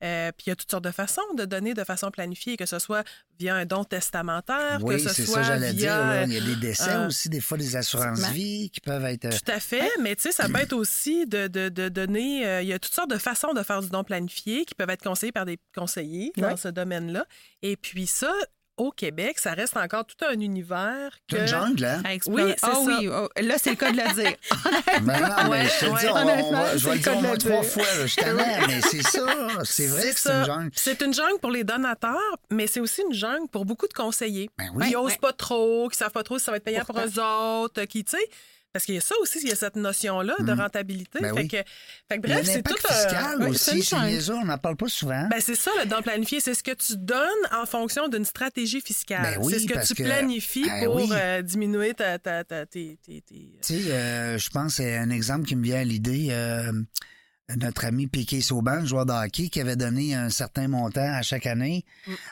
[0.03, 2.65] Euh, puis il y a toutes sortes de façons de donner de façon planifiée, que
[2.65, 3.03] ce soit
[3.39, 5.75] via un don testamentaire, Oui, que ce c'est soit ça, j'allais via...
[5.97, 6.12] dire.
[6.12, 9.25] euh, Il y a des décès euh, aussi, des fois, des assurances-vie qui peuvent être.
[9.25, 12.45] euh, tout à fait, mais tu sais, ça peut être aussi de, de, de donner.
[12.45, 14.89] euh, il y a toutes sortes de façons de faire du don planifié qui peuvent
[14.89, 17.25] être conseillés par des conseillers dans ce domaine-là.
[17.62, 18.31] Et puis ça,
[18.77, 21.36] au Québec, ça reste encore tout un univers que.
[21.38, 22.01] C'est une jungle, hein?
[22.05, 22.43] À explorer.
[22.43, 22.79] Oui, c'est Ah ça.
[22.81, 24.33] oui, oh, là, c'est le cas de le dire.
[25.03, 26.95] Ben non, mais je te Ouais, dis, on, honnêtement, on va- je c'est vais le
[26.95, 27.69] le dire au moins trois dire.
[27.71, 27.83] fois.
[27.83, 28.05] là.
[28.07, 29.25] Je t'amène, mais c'est ça.
[29.63, 30.71] C'est vrai que c'est une jungle.
[30.75, 34.49] C'est une jungle pour les donateurs, mais c'est aussi une jungle pour beaucoup de conseillers
[34.57, 34.88] Ben oui.
[34.88, 37.09] qui n'osent pas trop, qui savent pas trop si ça va être payant pour Pourtant.
[37.09, 38.29] eux autres, qui, tu sais.
[38.73, 40.59] Parce qu'il y a ça aussi, il y a cette notion-là de Mhm.
[40.59, 41.19] rentabilité.
[41.21, 41.47] Ben fait, oui.
[41.47, 41.57] que,
[42.12, 45.27] fait bref, c'est tout fiscal aussi, c'est niaiseux, on n'en parle pas souvent.
[45.29, 46.39] Ben, c'est ça, le don planifié.
[46.39, 47.19] C'est ce que tu donnes
[47.51, 49.21] en fonction d'une stratégie fiscale.
[49.21, 51.07] Ben oui, c'est ce que tu que- planifies Ben pour oui.
[51.12, 55.45] euh, diminuer ta, ta, ta- tes, tes- Tu sais, euh, je pense c'est un exemple
[55.45, 56.29] qui me vient à l'idée.
[57.51, 61.21] Euh, notre ami Piquet Sauban, joueur de hockey, qui avait donné un certain montant à
[61.21, 61.84] chaque année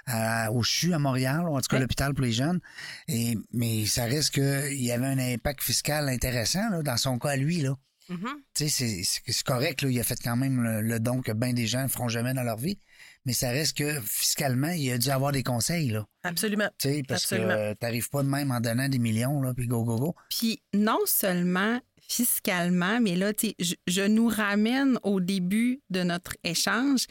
[0.06, 1.82] à- au CHU à Montréal, ou en tout cas Ouais.
[1.82, 2.60] l'hôpital pour les jeunes.
[3.08, 7.30] Et, mais ça reste qu'il y avait un impact fiscal intéressant là, dans son cas
[7.32, 7.62] à lui.
[7.62, 7.76] Là.
[8.10, 8.28] Mhm.
[8.54, 11.65] Sais, c'est- correct, là, il a fait quand même le, le don que bien des
[11.67, 12.78] gens ne feront jamais dans leur vie.
[13.26, 15.89] Mais ça reste que fiscalement, il a dû avoir des conseils.
[15.89, 16.69] Là, Absolument.
[16.80, 17.54] tu sais, parce Absolument.
[17.54, 20.15] que tu n'arrives pas de même en donnant des millions, là, puis go, go, go.
[20.30, 21.80] Puis non seulement
[22.12, 27.06] fiscalement, mais là, tu sais, je, je nous ramène au début de notre échange.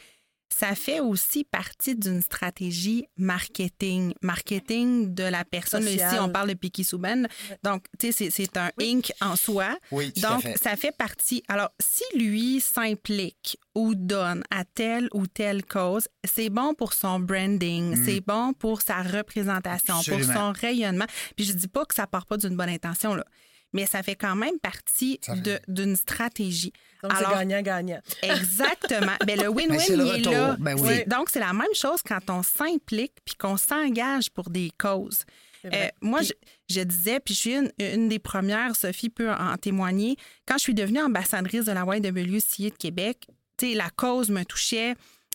[0.52, 5.86] Ça fait aussi partie d'une stratégie marketing, marketing de la personne.
[5.86, 7.28] Ici, on parle de Picky Souben.
[7.62, 9.12] Donc, tu sais, c'est- un Inc.
[9.20, 9.78] en soi.
[9.92, 10.58] Oui, tout à Donc, fait.
[10.60, 11.42] ça fait partie.
[11.48, 17.20] Alors, si lui s'implique ou donne à telle ou telle cause, c'est bon pour son
[17.20, 20.34] branding, c'est bon pour sa représentation, pour Mm.
[20.34, 21.06] Son rayonnement.
[21.36, 23.24] Puis je dis pas que ça part pas d'une bonne intention, là.
[23.72, 25.20] Mais ça fait quand même partie
[25.68, 26.72] d'une stratégie.
[27.02, 28.00] Donc, c'est gagnant-gagnant.
[28.22, 29.12] Exactement.
[29.26, 30.32] ben, le win-win, Mais c'est le il est retour.
[30.32, 30.56] là.
[30.58, 30.88] Ben oui.
[30.88, 35.22] C'est- Donc, c'est la même chose quand on s'implique puis qu'on s'engage pour des causes.
[35.66, 36.32] Euh, moi, je,
[36.70, 40.62] je disais, puis je suis une, une des premières, Sophie peut en témoigner, quand je
[40.62, 43.26] suis devenue ambassadrice de la YWCA de Québec,
[43.58, 44.94] tu sais, la cause me touchait.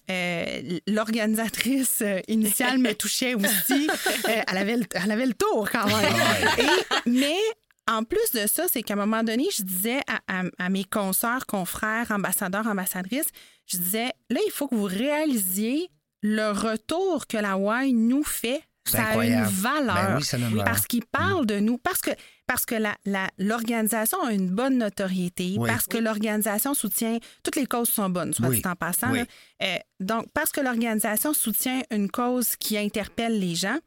[0.09, 3.87] euh, L'organisatrice euh, initiale me touchait aussi.
[4.27, 6.15] Euh, elle, avait le, elle avait le tour quand même.
[6.57, 7.37] Et- mais
[7.87, 10.83] en plus de ça, c'est qu'à un moment donné, je disais à, à- à mes
[10.85, 13.27] consoeurs, confrères, ambassadeurs, ambassadrices,
[13.67, 15.89] je disais, là, il faut que vous réalisiez
[16.21, 18.61] le retour que la Y nous fait.
[18.87, 19.49] Ça a une incroyable.
[19.51, 19.95] valeur.
[19.95, 20.65] Ben oui, ça a une valeur.
[20.65, 22.11] Parce qu'ils parlent de nous, parce que,
[22.45, 27.65] parce que la- la- l'organisation a une bonne notoriété, parce que l'organisation soutient, toutes les
[27.65, 29.09] causes sont bonnes, soit dit en passant.
[29.11, 29.25] Là.
[29.63, 33.79] Euh, donc, parce que l'organisation soutient une cause qui interpelle les gens,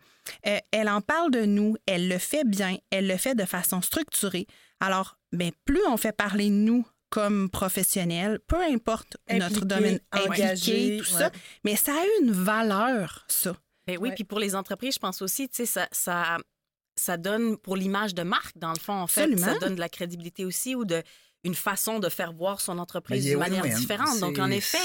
[0.46, 3.82] euh, elle en parle de nous, elle le fait bien, elle le fait de façon
[3.82, 4.46] structurée.
[4.80, 10.42] Alors, ben, plus on fait parler de nous comme professionnels, peu importe notre domaine impliqué,
[10.44, 11.30] engagés, tout ça,
[11.64, 13.56] mais ça a une valeur, ça.
[13.86, 16.36] Ben oui, puis pour les entreprises, je pense aussi, tu sais, ça, ça,
[16.96, 19.54] ça donne pour l'image de marque, dans le fond, en fait, Absolument.
[19.54, 21.02] ça donne de la crédibilité aussi ou de
[21.44, 23.78] une façon de faire voir son entreprise Ben, d'une manière win-win.
[23.78, 24.20] différente.
[24.20, 24.76] Donc, en effet,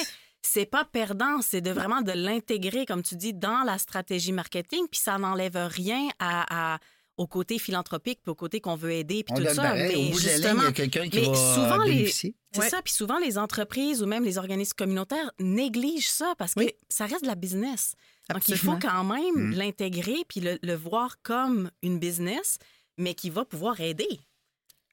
[0.45, 4.85] c'est pas perdant, c'est de vraiment de l'intégrer, comme tu dis, dans la stratégie marketing,
[4.91, 6.79] puis ça n'enlève rien à, à-
[7.17, 9.61] au côté philanthropique, puis au côté qu'on veut aider, puis On tout ça.
[9.61, 9.95] pareil.
[9.95, 11.83] Au mais bout de la ligne, il y justement, a quelqu'un qui mais va souvent,
[11.83, 12.35] les- bénéficier.
[12.51, 12.69] c'est Ouais.
[12.69, 12.81] ça.
[12.81, 16.71] Puis souvent, les entreprises ou même les organismes communautaires négligent ça parce que Oui.
[16.89, 17.93] ça reste de la business.
[18.31, 19.53] Donc, il faut quand même Mm.
[19.53, 22.57] l'intégrer puis le, le voir comme une business,
[22.97, 24.19] mais qui va pouvoir aider.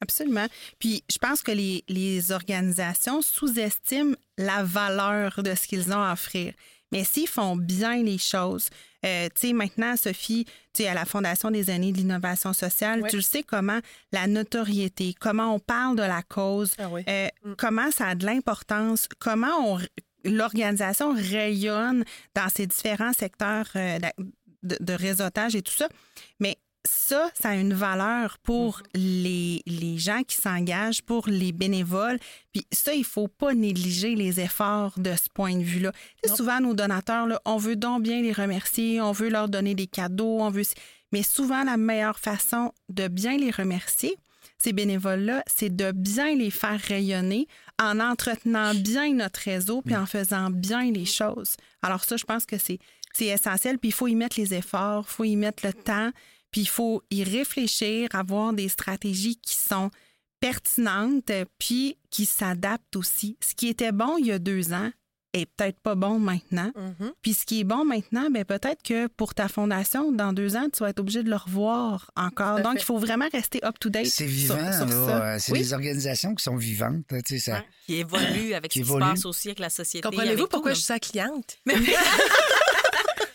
[0.01, 0.47] Absolument.
[0.79, 6.13] Puis je pense que les, les organisations sous-estiment la valeur de ce qu'ils ont à
[6.13, 6.55] offrir.
[6.93, 8.69] Mais s'ils font bien les choses,
[9.07, 13.03] euh, tu sais, maintenant, Sophie, tu es à la Fondation des années de l'innovation sociale,
[13.03, 13.11] Oui.
[13.11, 13.79] tu le sais comment
[14.11, 17.03] la notoriété, comment on parle de la cause, Ah oui.
[17.09, 17.53] euh, Mm.
[17.57, 19.79] comment ça a de l'importance, comment on,
[20.25, 23.99] l'organisation rayonne dans ces différents secteurs euh,
[24.65, 25.89] de, de réseautage et tout ça.
[26.41, 32.19] Mais ça, ça a une valeur pour les, les gens qui s'engagent, pour les bénévoles.
[32.53, 35.93] Puis ça, il faut pas négliger les efforts de ce point de vue-là.
[36.25, 39.87] Souvent, nos donateurs, là, on veut donc bien les remercier, on veut leur donner des
[39.87, 40.63] cadeaux, on veut...
[41.13, 44.17] Mais souvent, la meilleure façon de bien les remercier,
[44.59, 47.49] ces bénévoles-là, c'est de bien les faire rayonner
[47.83, 51.57] en entretenant bien notre réseau puis en faisant bien les choses.
[51.83, 52.79] Alors ça, je pense que c'est
[53.13, 53.79] c'est essentiel.
[53.79, 56.11] Puis il faut y mettre les efforts, il faut y mettre le temps,
[56.51, 59.91] puis il faut y réfléchir, avoir des stratégies qui sont
[60.41, 63.37] pertinentes, puis qui s'adaptent aussi.
[63.41, 64.91] Ce qui était bon il y a deux ans
[65.33, 66.73] est peut-être pas bon maintenant.
[66.75, 67.13] Mhm.
[67.23, 70.67] Puis ce qui est bon maintenant, ben peut-être que pour ta fondation, dans deux ans,
[70.73, 72.61] tu vas être obligé de le revoir encore.
[72.63, 74.07] Donc, il faut vraiment rester up-to-date.
[74.07, 75.35] C'est vivant, sur là.
[75.35, 75.61] Euh, C'est Oui.
[75.61, 77.05] des organisations qui sont vivantes.
[77.13, 77.63] là, tu sais, ça...
[77.87, 80.09] Qui évolue avec Qui ce qui se passe aussi avec la société.
[80.09, 81.59] Comprenez-vous pourquoi tout, je suis sa cliente?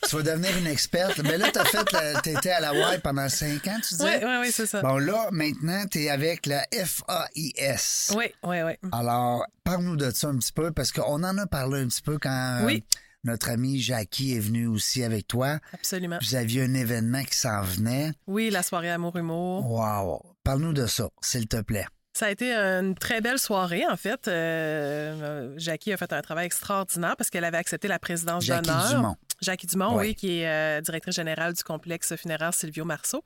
[0.08, 1.20] Tu vas devenir une experte.
[1.24, 3.98] Mais là, tu as fait, t'as été à la Y pendant cinq ans, tu Oui,
[4.12, 4.26] disais?
[4.26, 4.82] oui, oui, c'est ça.
[4.82, 8.13] Bon, là, maintenant, tu es avec la FAIS.
[8.15, 8.74] Oui, oui, oui.
[8.91, 12.18] Alors, parle-nous de ça un petit peu, parce qu'on en a parlé un petit peu
[12.20, 12.84] quand euh, Oui.
[13.24, 15.60] notre amie Jackie est venue aussi avec toi.
[15.74, 16.20] Absolument.
[16.22, 18.12] Vous aviez un événement qui s'en venait.
[18.28, 19.70] Oui, la soirée Amour-Humour.
[19.70, 20.22] Wow!
[20.44, 21.86] Parle-nous de ça, s'il te plaît.
[22.13, 24.30] Ça a été une très belle soirée, en fait.
[24.30, 29.15] Euh, Jackie a fait un travail extraordinaire parce qu'elle avait accepté la présidence Jackie d'honneur.
[29.41, 30.08] Jackie Dumont, Ouais.
[30.08, 33.24] oui, qui est euh, directrice générale du complexe funéraire Silvio Marceau.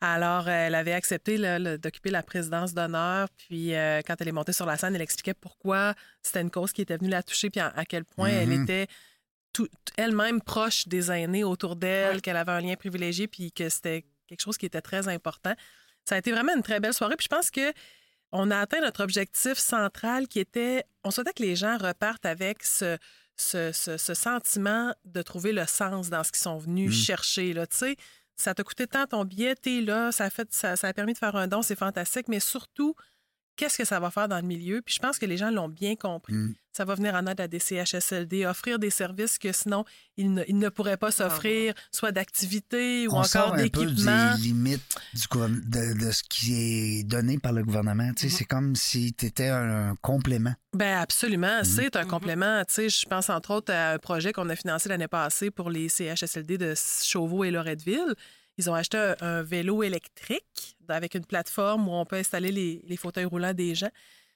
[0.00, 1.38] Alors, euh, elle avait accepté
[1.78, 3.28] d'occuper la présidence d'honneur.
[3.36, 6.72] Puis, euh, quand elle est montée sur la scène, elle expliquait pourquoi c'était une cause
[6.72, 8.62] qui était venue la toucher, puis à, à quel point elle Mhm.
[8.64, 8.86] était
[9.52, 14.04] tout- elle-même proche des aînés autour d'elle, qu'elle avait un lien privilégié, puis que c'était
[14.26, 15.54] quelque chose qui était très important.
[16.04, 17.16] Ça a été vraiment une très belle soirée.
[17.16, 17.72] Puis je pense que
[18.32, 22.62] on a atteint notre objectif central qui était, on souhaitait que les gens repartent avec
[22.64, 22.98] ce,
[23.36, 27.04] ce, ce- ce sentiment de trouver le sens dans ce qu'ils sont venus Mm.
[27.04, 27.52] chercher.
[27.52, 27.66] Là.
[27.66, 27.96] Tu sais,
[28.36, 31.12] ça t'a coûté tant ton billet, t'es là, ça a, fait, ça, ça a permis
[31.14, 32.94] de faire un don, c'est fantastique, mais surtout,
[33.56, 34.82] qu'est-ce que ça va faire dans le milieu?
[34.82, 36.34] Puis je pense que les gens l'ont bien compris.
[36.34, 36.54] Mm.
[36.72, 39.86] Ça va venir en aide à des CHSLD, offrir des services que sinon,
[40.18, 44.34] ils ne, ils ne pourraient pas s'offrir, soit d'activités ou On encore un peu d'équipements.
[44.36, 44.82] des limites
[45.14, 46.52] du de, de ce qui
[47.00, 48.12] est donné par le gouvernement.
[48.14, 48.32] Tu sais, Mhm.
[48.36, 50.54] C'est comme si tu étais un complément.
[50.74, 52.62] Ben absolument, c'est un complément.
[52.68, 55.70] Tu sais, je pense entre autres à un projet qu'on a financé l'année passée pour
[55.70, 58.14] les CHSLD de Chauveau et Loretteville.
[58.58, 62.82] Ils ont acheté un, un vélo électrique avec une plateforme où on peut installer les,
[62.86, 63.90] les fauteuils roulants des gens.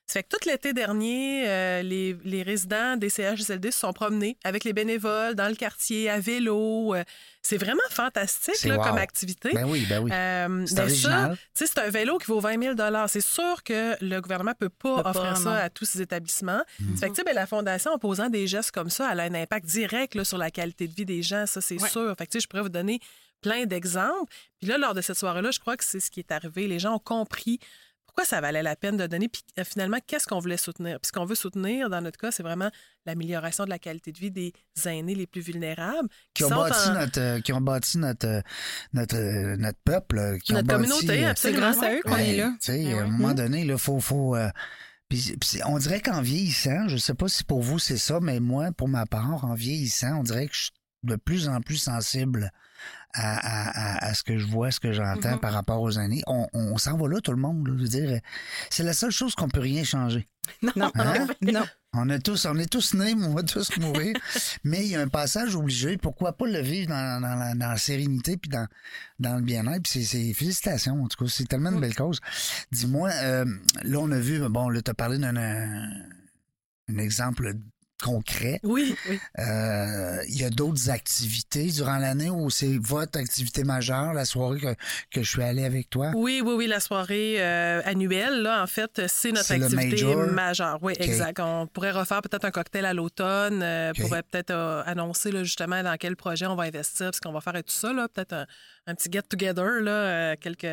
[0.07, 4.37] Ça fait que tout l'été dernier, euh, les, les résidents des CHSLD se sont promenés
[4.43, 6.97] avec les bénévoles dans le quartier à vélo.
[6.97, 7.05] Euh,
[7.43, 8.83] c'est vraiment fantastique C'est là, wow.
[8.83, 9.51] comme activité.
[9.55, 10.11] Ben oui, ben oui.
[10.13, 11.31] Euh, C'est original.
[11.31, 12.75] ça, tu sais, c'est un vélo qui vaut 20 000
[13.07, 15.51] C'est sûr que le gouvernement peut pas Peut pas, offrir ça non.
[15.57, 16.63] à tous ces établissements.
[16.81, 16.95] Mm.
[16.97, 19.21] Ça fait que, tu sais, ben, la Fondation, en posant des gestes comme ça, elle
[19.21, 21.89] a un impact direct là, sur la qualité de vie des gens, ça, c'est Ouais.
[21.89, 22.13] sûr.
[22.19, 22.99] Fait que, tu sais, je pourrais vous donner
[23.41, 24.33] plein d'exemples.
[24.59, 26.67] Puis là, lors de cette soirée-là, je crois que c'est ce qui est arrivé.
[26.69, 27.59] Les gens ont compris
[28.07, 30.99] pourquoi ça valait la peine de donner, puis euh, finalement, qu'est-ce qu'on voulait soutenir?
[30.99, 32.69] Puis ce qu'on veut soutenir, dans notre cas, c'est vraiment
[33.07, 34.53] l'amélioration de la qualité de vie des
[34.85, 36.09] aînés les plus vulnérables.
[36.35, 38.41] Qui ont, sont bâti en- notre, euh, qui ont bâti notre, euh,
[38.95, 39.17] notre,
[39.57, 40.39] notre peuple.
[40.45, 41.61] Qui Notre ont bâti, communauté, C'est absolument.
[41.61, 42.51] grâce à eux qu'on Ouais, est là.
[42.61, 44.01] Tu sais, Ben à un moment donné, il faut.
[44.01, 44.49] faut euh,
[45.09, 48.73] puis- on dirait qu'en vieillissant, je sais pas si pour vous c'est ça, mais moi,
[48.77, 50.73] pour ma part, en vieillissant, on dirait que je suis
[51.03, 52.51] de plus en plus sensible
[53.13, 55.41] à, à- à- à ce que je vois, ce que j'entends Mhm.
[55.41, 56.23] par rapport aux années.
[56.27, 57.67] On, on s'en va là, tout le monde.
[57.67, 57.75] là.
[57.77, 58.21] je veux dire,
[58.71, 60.29] c'est la seule chose qu'on peut rien changer.
[60.77, 61.27] Non, Hein?
[61.43, 61.65] non.
[61.93, 64.15] On, a tous, on est tous nés, mais on va tous mourir.
[64.65, 65.97] mais il y a un passage obligé.
[65.97, 68.67] Pourquoi pas le vivre dans, dans la, dans la sérénité puis dans,
[69.19, 69.83] dans le bien-être?
[69.83, 71.31] Puis c'est, félicitations, en tout cas.
[71.31, 72.21] C'est tellement une belle cause.
[72.73, 73.45] Dis-moi, euh,
[73.83, 75.89] là, on a vu, bon, là, tu as parlé d'un un,
[76.89, 77.53] un exemple
[78.01, 78.61] concret.
[78.63, 79.21] Oui, oui.
[79.39, 84.61] Euh, Il y a d'autres activités durant l'année où c'est votre activité majeure, la soirée
[84.61, 84.75] que,
[85.13, 86.13] que je suis allé avec toi?
[86.15, 90.79] Oui, oui, oui, la soirée euh, annuelle, là, en fait, c'est notre activité majeure.
[90.83, 91.41] Oui, exact.
[91.41, 94.01] On pourrait refaire peut-être un cocktail à l'automne, euh, OK.
[94.01, 97.41] pourrait peut-être euh, annoncer là, justement dans quel projet on va investir, ce qu'on va
[97.41, 98.47] faire et tout ça, là, peut-être un,
[98.87, 100.67] un petit get-together, là, quelques,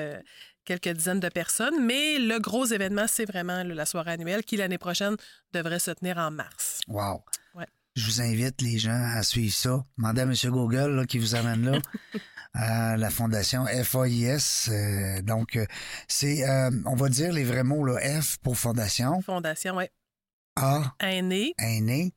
[0.68, 1.84] quelques dizaines de personnes.
[1.84, 5.16] Mais le gros événement, c'est vraiment la soirée annuelle qui, l'année prochaine,
[5.54, 6.82] devrait se tenir en mars.
[6.88, 7.24] Wow.
[7.56, 7.66] Ouais.
[7.96, 9.84] Je vous invite les gens à suivre ça.
[9.98, 10.34] Demandez à M.
[10.52, 11.80] Google là, qui vous amène là.
[12.54, 14.70] à la fondation FAIS.
[14.70, 15.66] euh, donc, euh,
[16.08, 19.86] c'est, euh, on va dire les vrais mots, là, F pour fondation, Fondation, oui.
[20.56, 22.16] A, Aîné, aîné,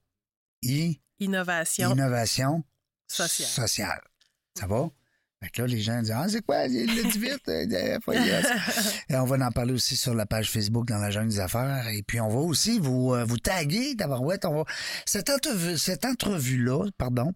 [0.63, 2.65] I, innovation Innovation
[3.07, 3.49] sociale.
[3.49, 4.01] sociale.
[4.59, 4.89] Ça va?
[5.43, 6.67] Fait que là, les gens disent Ah, c'est quoi?
[6.67, 7.49] Il l'a dit vite.
[7.49, 7.65] euh.
[9.09, 11.89] Et on va en parler aussi sur la page Facebook dans la jungle des affaires.
[11.89, 14.23] Et puis, on va aussi vous, euh, vous taguer d'abord.
[14.23, 14.65] Ouais, on va...
[15.07, 17.33] Cette entrevue, cette entrevue-là, pardon,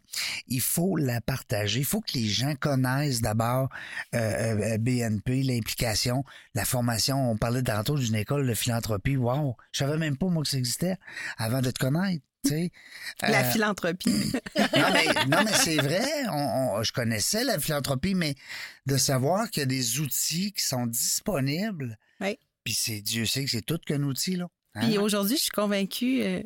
[0.48, 1.80] il faut la partager.
[1.80, 3.70] Il faut que les gens connaissent d'abord
[4.14, 7.30] euh, euh, BNP, l'implication, la formation.
[7.30, 9.16] On parlait tantôt d'une école de philanthropie.
[9.16, 9.56] Wow!
[9.72, 10.96] Je savais même pas, moi, que ça existait
[11.38, 12.22] avant de te connaître.
[13.22, 14.32] La Euh, philanthropie.
[14.58, 16.04] non, mais, non, mais c'est vrai.
[16.28, 18.34] On- on- je connaissais la philanthropie, mais
[18.86, 21.98] de savoir qu'il y a des outils qui sont disponibles.
[22.20, 22.38] Oui.
[22.64, 24.48] Puis c'est Dieu sait que c'est tout qu'un outil, là.
[24.74, 24.86] Hein?
[24.88, 26.42] Puis aujourd'hui, je suis convaincue euh,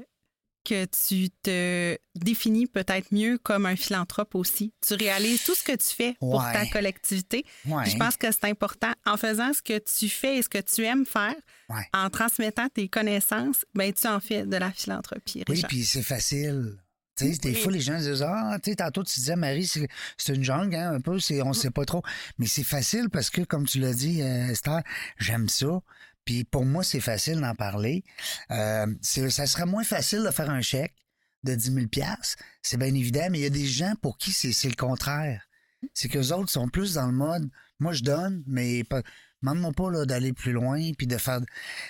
[0.69, 4.73] que tu te définis peut-être mieux comme un philanthrope aussi.
[4.87, 6.53] Tu réalises tout ce que tu fais pour Ouais.
[6.53, 7.45] ta collectivité.
[7.67, 7.89] Ouais.
[7.89, 8.93] Je pense que c'est important.
[9.07, 11.35] En faisant ce que tu fais et ce que tu aimes faire,
[11.69, 11.87] Ouais.
[11.95, 15.69] en transmettant tes connaissances, ben tu en fais de la philanthropie, Oui, Richard.
[15.69, 16.77] puis c'est facile.
[17.17, 20.35] Tu sais, des fois, les gens disent Ah, tu sais, tantôt, tu disais, Marie, c'est
[20.37, 22.01] une jungle, hein, un peu, on sait pas trop.
[22.39, 24.83] Mais c'est facile parce que, comme tu l'as dit, euh, Esther,
[25.19, 25.81] j'aime ça.
[26.29, 28.05] Puis pour moi, c'est facile d'en parler.
[28.51, 30.95] Euh, ça serait moins facile de faire un chèque
[31.43, 31.87] de 10 000
[32.61, 35.49] C'est bien évident, mais il y a des gens pour qui c'est le contraire.
[35.95, 37.49] C'est qu'eux autres sont plus dans le mode
[37.81, 39.01] moi, je donne, mais pas.
[39.43, 41.41] Demande-moi pas d'aller plus loin puis de faire.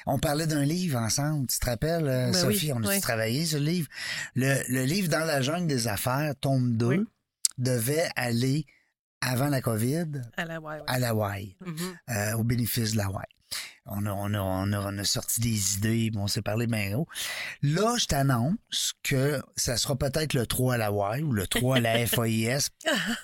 [0.06, 3.00] On parlait d'un livre ensemble, tu te rappelles, euh, Ben Sophie, oui, on a oui.
[3.00, 3.88] travaillé ce livre.
[4.36, 7.00] Le, le livre Dans la jungle des affaires, tome 2, Oui.
[7.56, 8.66] devait aller
[9.20, 11.96] avant la COVID À ouais, l'Hawaï, Mhm.
[12.10, 13.24] euh, au bénéfice de l'Hawaï.
[13.86, 16.90] On a, on, a, on, a, on a sorti des idées, on s'est parlé bien
[16.90, 17.08] gros.
[17.62, 21.80] Là, je t'annonce que ça sera peut-être le 3 à l'Hawaï ou le 3 à
[21.80, 22.68] la FAIS,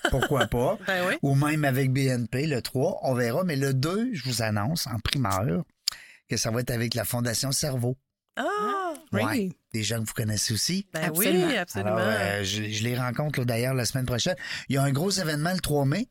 [0.09, 1.15] pourquoi pas, Ben oui.
[1.21, 3.43] ou même avec BNP, le 3, on verra.
[3.43, 5.63] Mais le 2, je vous annonce en primeur
[6.27, 7.95] que ça va être avec la Fondation Cerveau.
[8.35, 8.93] Ah!
[9.11, 9.23] Oui.
[9.23, 9.49] Ouais.
[9.71, 10.87] Des gens que vous connaissez aussi.
[10.93, 11.47] Ben Absolument.
[11.47, 11.95] oui, absolument.
[11.95, 14.35] Alors, euh, je, je les rencontre d'ailleurs la semaine prochaine.
[14.67, 16.07] Il y a un gros événement le 3 mai.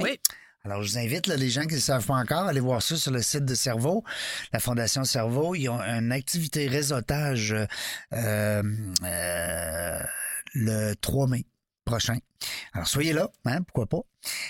[0.00, 0.18] oui.
[0.62, 2.96] Alors, je vous invite, les gens qui ne savent pas encore, à aller voir ça
[2.96, 4.04] sur le site de Cerveau,
[4.52, 5.54] la Fondation Cerveau.
[5.54, 7.66] Ils ont une activité réseautage euh,
[8.12, 10.00] euh,
[10.52, 11.46] le 3 mai
[11.90, 12.18] prochain.
[12.72, 14.00] Alors, soyez là, hein, pourquoi pas.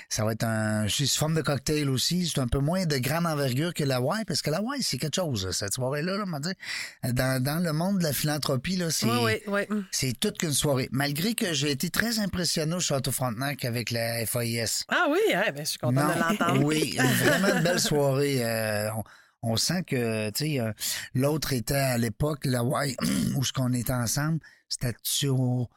[0.09, 2.27] Ça va être un, sous forme de cocktail aussi.
[2.27, 4.99] C'est un peu moins de grande envergure que la Hawaii, parce que la Hawaii, c'est
[4.99, 7.13] quelque chose, cette soirée-là, là, on.
[7.13, 9.07] Dans, dans le monde de la philanthropie, là, c'est...
[9.07, 9.83] Oui, oui, oui.
[9.91, 10.89] C'est toute qu'une soirée.
[10.93, 14.85] Malgré que j'ai été très impressionné au Château Frontenac avec la FAIS.
[14.89, 16.65] Ah oui, hein, ben, je suis contente de l'entendre.
[16.65, 18.45] Oui, vraiment une belle soirée.
[18.45, 19.05] Euh, on,
[19.43, 20.73] on sent que, tu sais, euh,
[21.15, 22.97] l'autre était à l'époque, la Hawaii,
[23.37, 25.69] où ce qu'on était ensemble, c'était sur,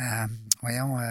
[0.00, 0.26] euh,
[0.62, 1.04] voyons, euh,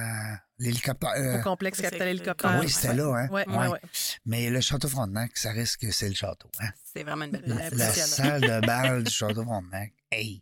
[0.58, 1.12] l'hélicoptère.
[1.18, 2.58] euh, Au complexe capital ah hélicoptère.
[2.60, 3.28] oui, c'était là, hein?
[3.32, 3.80] Ouais, ouais, Ouais.
[4.26, 6.70] Mais le Château Frontenac, ça reste que c'est le château, hein?
[6.94, 7.74] C'est vraiment une belle La- place.
[7.78, 8.30] La Impressionnant.
[8.30, 9.94] salle de bal du Château Frontenac.
[10.12, 10.42] Hey!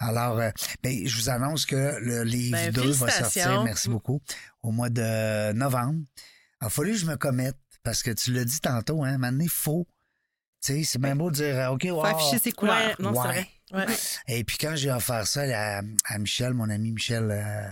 [0.00, 0.50] Alors, euh,
[0.82, 4.20] ben, je vous annonce que le livre Ben, 2 va sortir, merci beaucoup,
[4.62, 6.00] au mois de novembre.
[6.60, 9.44] Il a fallu que je me commette, parce que tu l'as dit tantôt, hein, maintenant,
[9.44, 9.86] il faut.
[10.60, 12.00] Tu sais, c'est bien beau de dire, euh, OK, wow.
[12.00, 12.76] Faut afficher ses couleurs.
[12.76, 13.48] Ouais, non, Ouais.
[14.26, 17.68] Et puis quand j'ai offert ça à, Michel, mon ami Michel, euh,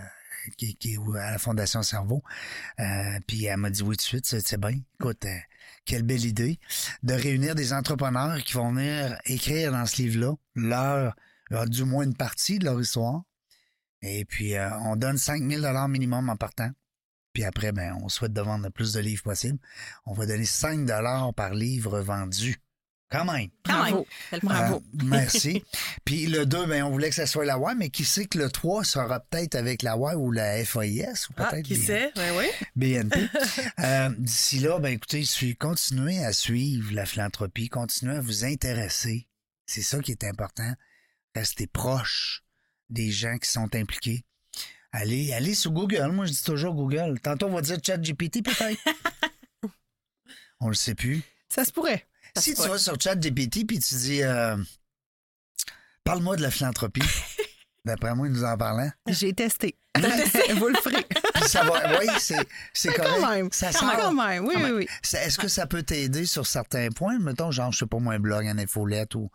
[0.57, 2.23] qui, est à la Fondation Cerveau,
[2.81, 4.79] euh, puis elle m'a dit oui tout de suite, c'est bien.
[5.01, 5.37] Écoute, euh,
[5.85, 6.59] quelle belle idée
[7.03, 11.17] de réunir des entrepreneurs qui vont venir écrire dans ce livre-là leur,
[11.51, 13.23] leur- du moins une partie de leur histoire.
[14.03, 14.55] Et puis
[14.85, 16.71] on donne 5000 dollars minimum en partant.
[17.33, 19.59] Puis après, ben, on souhaite de vendre le plus de livres possible.
[20.07, 22.57] On va donner 5 dollars par livre vendu.
[23.09, 23.49] Quand même.
[23.65, 24.03] Quand même.
[24.43, 24.77] Bravo.
[24.77, 25.63] Euh, merci.
[26.05, 28.37] Puis le 2, ben, on voulait que ça soit la WAI, mais qui sait que
[28.37, 31.87] le 3 sera peut-être avec la WAI ou la FAIS ou Ah, peut-être qui B-
[31.87, 32.11] sait?
[32.17, 32.47] Ben oui.
[32.75, 33.29] BNP.
[33.79, 39.29] Euh, D'ici là, ben, écoutez, suis- continuez à suivre la philanthropie, continuez à vous intéresser.
[39.67, 40.73] C'est ça qui est important.
[41.35, 42.43] Restez proche
[42.91, 44.25] des gens qui sont impliqués.
[44.91, 46.09] Allez, allez sur Google.
[46.13, 47.21] Moi, je dis toujours Google.
[47.21, 48.81] Tantôt, on va dire ChatGPT, peut-être.
[50.61, 51.23] on le sait plus.
[51.49, 52.07] Ça se pourrait.
[52.37, 54.57] Si tu vas sur ChatGPT puis tu dis euh,
[56.05, 57.03] Parle-moi de la philanthropie.
[57.85, 58.91] D'après moi, il nous en parlant.
[59.09, 59.77] J'ai testé.
[59.97, 61.07] Vous le ferez.
[61.47, 61.99] Ça va.
[62.01, 63.13] Oui, c'est, correct.
[63.21, 63.49] Quand même.
[63.53, 64.13] Ça Quand sort.
[64.13, 64.45] même.
[64.45, 64.89] Oui, Quand oui, oui.
[65.15, 67.19] Est-ce que ça peut t'aider sur certains points?
[67.21, 69.31] Mettons, genre, je sais pas moi, un blog, un infolette ou.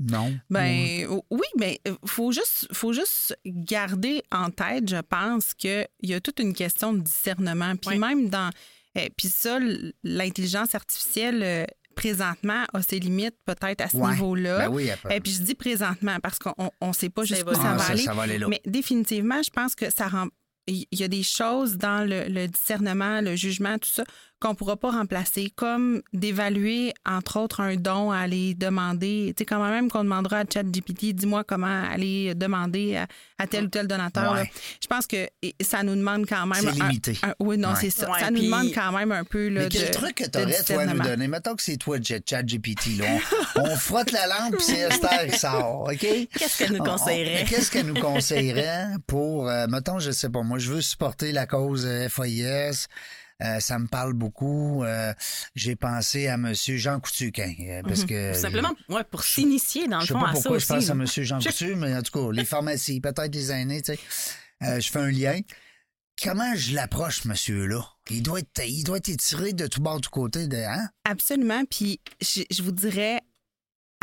[0.00, 0.34] Non?
[0.50, 6.14] Ben oui, mais euh, faut juste faut juste garder en tête, je pense qu'il y
[6.14, 7.76] a toute une question de discernement.
[7.76, 8.50] Puis même dans
[8.98, 9.58] euh, puis ça,
[10.02, 14.10] l'intelligence artificielle euh, présentement a ses limites peut-être à ce Ouais.
[14.12, 14.58] niveau-là.
[14.58, 15.16] Ben oui, après.
[15.16, 17.92] Et puis je dis présentement parce qu'on ne sait pas jusqu'où ça Ah, va ça,
[17.92, 18.02] aller.
[18.02, 18.38] ça va aller.
[18.48, 20.26] Mais définitivement, je pense que ça rend.
[20.66, 24.04] Il y a des choses dans le, le discernement, le jugement, tout ça,
[24.42, 29.32] qu'on pourra pas remplacer, comme d'évaluer, entre autres, un don à aller demander.
[29.36, 33.06] Tu sais, quand même qu'on demandera à ChatGPT, dis-moi comment aller demander à,
[33.38, 34.32] à tel ou tel donateur.
[34.32, 34.50] Ouais.
[34.82, 35.28] Je pense que
[35.60, 36.60] ça nous demande quand même...
[36.60, 37.18] C'est limité.
[37.22, 37.74] un- oui, non, Ouais.
[37.80, 38.10] c'est ça.
[38.10, 40.24] Ouais, ça nous puis- demande quand même un peu là, Mais quel de, truc que
[40.24, 41.28] t'aurais, toi, à nous donner?
[41.28, 42.98] Mettons que c'est toi, ChatGPT.
[42.98, 43.06] là.
[43.56, 45.98] On, on frotte la lampe, puis c'est Esther qui sort, OK?
[45.98, 47.44] Qu'est-ce qu'elle nous On- on- conseillerait?
[47.48, 51.46] Qu'est-ce qu'elle nous conseillerait pour, euh, mettons, je sais pas, moi, je veux supporter la
[51.46, 52.88] cause euh, FAIS.
[53.42, 54.84] Euh, ça me parle beaucoup.
[54.84, 55.12] euh,
[55.54, 58.28] J'ai pensé à Monsieur Jean Coutuquin, euh, parce que...
[58.28, 58.34] Mhm.
[58.34, 60.66] Tout simplement, ouais, pour s'initier, dans le Je sais fond, pas à ça pourquoi je
[60.66, 60.94] pense à.
[60.94, 63.98] Monsieur Jean Coutu, mais en tout cas, les pharmacies, peut-être les aînés, tu sais.
[64.62, 65.40] Euh, je fais un lien.
[66.22, 67.82] Comment je l'approche, monsieur-là?
[68.10, 70.88] Il doit être, il doit être étiré de tout bord, de tout côté, de, hein?
[71.04, 71.64] Absolument.
[71.68, 73.20] Puis je, je vous dirais,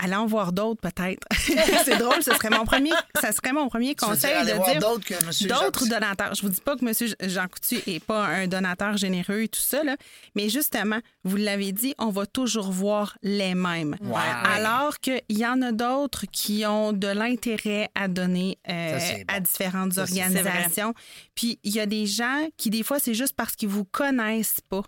[0.01, 1.27] allez en voir d'autres peut-être.
[1.85, 2.91] c'est drôle, ce serait mon premier,
[3.21, 5.47] ça serait mon premier conseil aller de voir dire d'autres que monsieur
[5.89, 6.33] donateurs.
[6.35, 7.29] Je vous dis pas que M.
[7.29, 9.95] Jean Coutu est pas un donateur généreux et tout ça, là,
[10.35, 13.95] mais justement, vous l'avez dit, on va toujours voir les mêmes.
[14.01, 14.17] Wow.
[14.43, 19.25] Alors qu'il y en a d'autres qui ont de l'intérêt à donner euh, Ça, c'est
[19.25, 19.33] bon.
[19.35, 20.93] à différentes Ça, organisations.
[21.35, 24.61] Puis il y a des gens qui, des fois, c'est juste parce qu'ils vous connaissent
[24.69, 24.83] pas.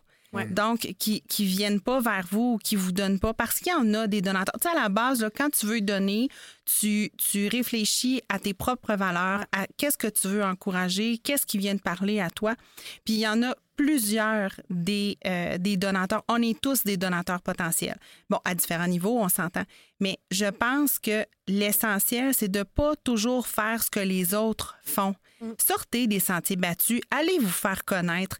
[0.51, 3.75] Donc, qui qui viennent pas vers vous ou qui vous donnent pas, parce qu'il y
[3.75, 4.55] en a des donateurs.
[4.61, 6.29] Tu sais, à la base, là, quand tu veux donner,
[6.65, 11.57] tu, tu réfléchis à tes propres valeurs, à qu'est-ce que tu veux encourager, qu'est-ce qui
[11.57, 12.55] vient de parler à toi.
[13.03, 16.23] Puis il y en a plusieurs des, euh, des donateurs.
[16.27, 17.97] On est tous des donateurs potentiels.
[18.29, 19.63] Bon, à différents niveaux, on s'entend.
[19.99, 24.77] Mais je pense que l'essentiel, c'est de ne pas toujours faire ce que les autres
[24.83, 25.15] font.
[25.57, 28.37] Sortez des sentiers battus, allez vous faire connaître,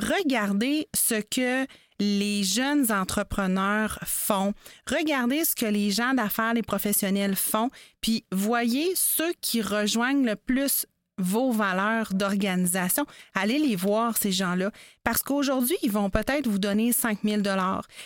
[0.00, 1.66] regardez ce que
[1.98, 4.54] les jeunes entrepreneurs font,
[4.86, 10.36] regardez ce que les gens d'affaires, les professionnels font, puis voyez ceux qui rejoignent le
[10.36, 10.86] plus
[11.20, 13.04] vos valeurs d'organisation.
[13.34, 14.70] Allez les voir, ces gens-là,
[15.04, 17.42] parce qu'aujourd'hui, ils vont peut-être vous donner 5 000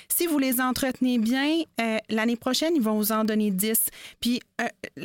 [0.09, 3.89] Si vous les entretenez bien, euh, l'année prochaine, ils vont vous en donner 10.
[4.21, 5.05] Puis, euh,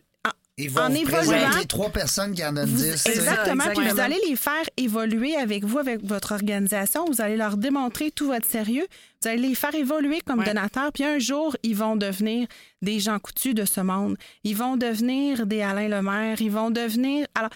[0.61, 2.91] Ils vont en vous présenter trois personnes qui en donnent vous- 10.
[2.91, 3.11] tu sais.
[3.17, 7.05] exactement, puis vous allez les faire évoluer avec vous, avec votre organisation.
[7.05, 8.85] Vous allez leur démontrer tout votre sérieux.
[9.21, 10.45] Vous allez les faire évoluer comme Ouais.
[10.45, 10.91] donateurs.
[10.91, 12.47] Puis un jour, ils vont devenir
[12.81, 14.17] des gens coutus de ce monde.
[14.43, 16.41] Ils vont devenir des Alain Lemaire.
[16.41, 17.25] Ils vont devenir...
[17.35, 17.49] Alors,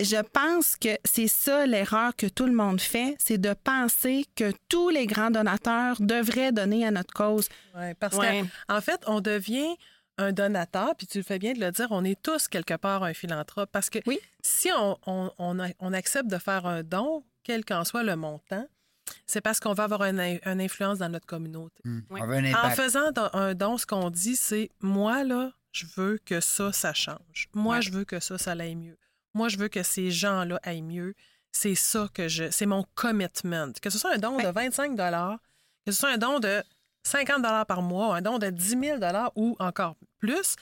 [0.00, 4.52] je pense que c'est ça l'erreur que tout le monde fait, c'est de penser que
[4.68, 7.48] tous les grands donateurs devraient donner à notre cause.
[7.76, 8.44] Ouais, parce Ouais.
[8.68, 9.76] qu'en fait, on devient
[10.18, 13.02] un donateur, puis tu le fais bien de le dire, on est tous quelque part
[13.02, 13.70] un philanthrope.
[13.72, 14.18] Parce que Oui.
[14.42, 18.14] si on, on- on a- on accepte de faire un don, quel qu'en soit le
[18.16, 18.66] montant,
[19.26, 21.80] c'est parce qu'on va avoir une, in- une influence dans notre communauté.
[21.84, 22.00] Hmm.
[22.10, 26.94] En faisant un don, ce qu'on dit, c'est moi, là, je veux que ça, ça
[26.94, 27.48] change.
[27.52, 27.82] Moi, Ouais.
[27.82, 28.96] je veux que ça, ça aille mieux.
[29.34, 31.14] Moi, je veux que ces gens-là aillent mieux.
[31.50, 32.50] C'est ça que je.
[32.50, 33.72] C'est mon commitment.
[33.82, 36.62] Que ce soit un don de 25 que ce soit un don de
[37.04, 38.98] 50 par mois, un don de 10 000
[39.36, 40.56] ou encore plus,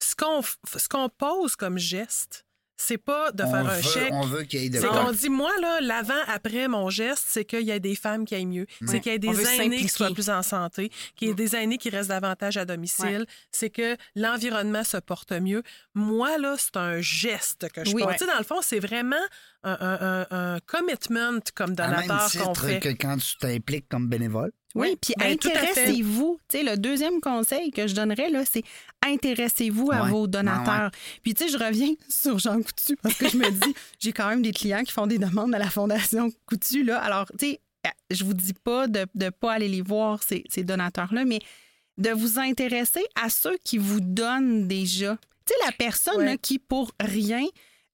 [0.00, 0.42] ce qu'on
[0.90, 2.44] qu'on pose comme geste,
[2.80, 4.12] c'est pas de on faire un chèque.
[4.12, 7.24] On veut qu'il y ait de C'est qu'on dit, moi, là, l'avant, après mon geste,
[7.26, 8.66] c'est qu'il y ait des femmes qui aillent mieux.
[8.86, 11.56] C'est qu'il y ait des aînés qui soient plus en santé, qu'il y ait des
[11.56, 13.26] aînés qui restent davantage à domicile.
[13.50, 15.64] C'est que l'environnement se porte mieux.
[15.94, 18.02] Moi, là, c'est un geste que je Oui.
[18.04, 18.12] pose.
[18.12, 18.26] Ouais.
[18.28, 19.16] Dans le fond, c'est vraiment
[19.64, 22.78] un, un- un- un commitment comme À même donateur qu'on titre fait.
[22.78, 24.52] que quand tu t'impliques comme bénévole.
[24.74, 26.38] Oui, puis ben, intéressez-vous.
[26.48, 28.62] Tu sais, le deuxième conseil que je donnerais, là, c'est
[29.04, 30.10] intéressez-vous à Ouais.
[30.10, 30.90] vos Ouais, donateurs.
[31.22, 34.28] Puis, tu sais, je reviens sur Jean Coutu parce que je me dis, j'ai quand
[34.28, 36.98] même des clients qui font des demandes à la Fondation Coutu, là.
[37.00, 37.60] Alors, tu sais,
[38.10, 41.40] je vous dis pas de ne pas aller les voir, ces, ces donateurs-là, mais
[41.96, 45.16] de vous intéresser à ceux qui vous donnent déjà.
[45.46, 46.24] Tu sais, la personne Ouais.
[46.26, 47.44] là, qui, pour rien,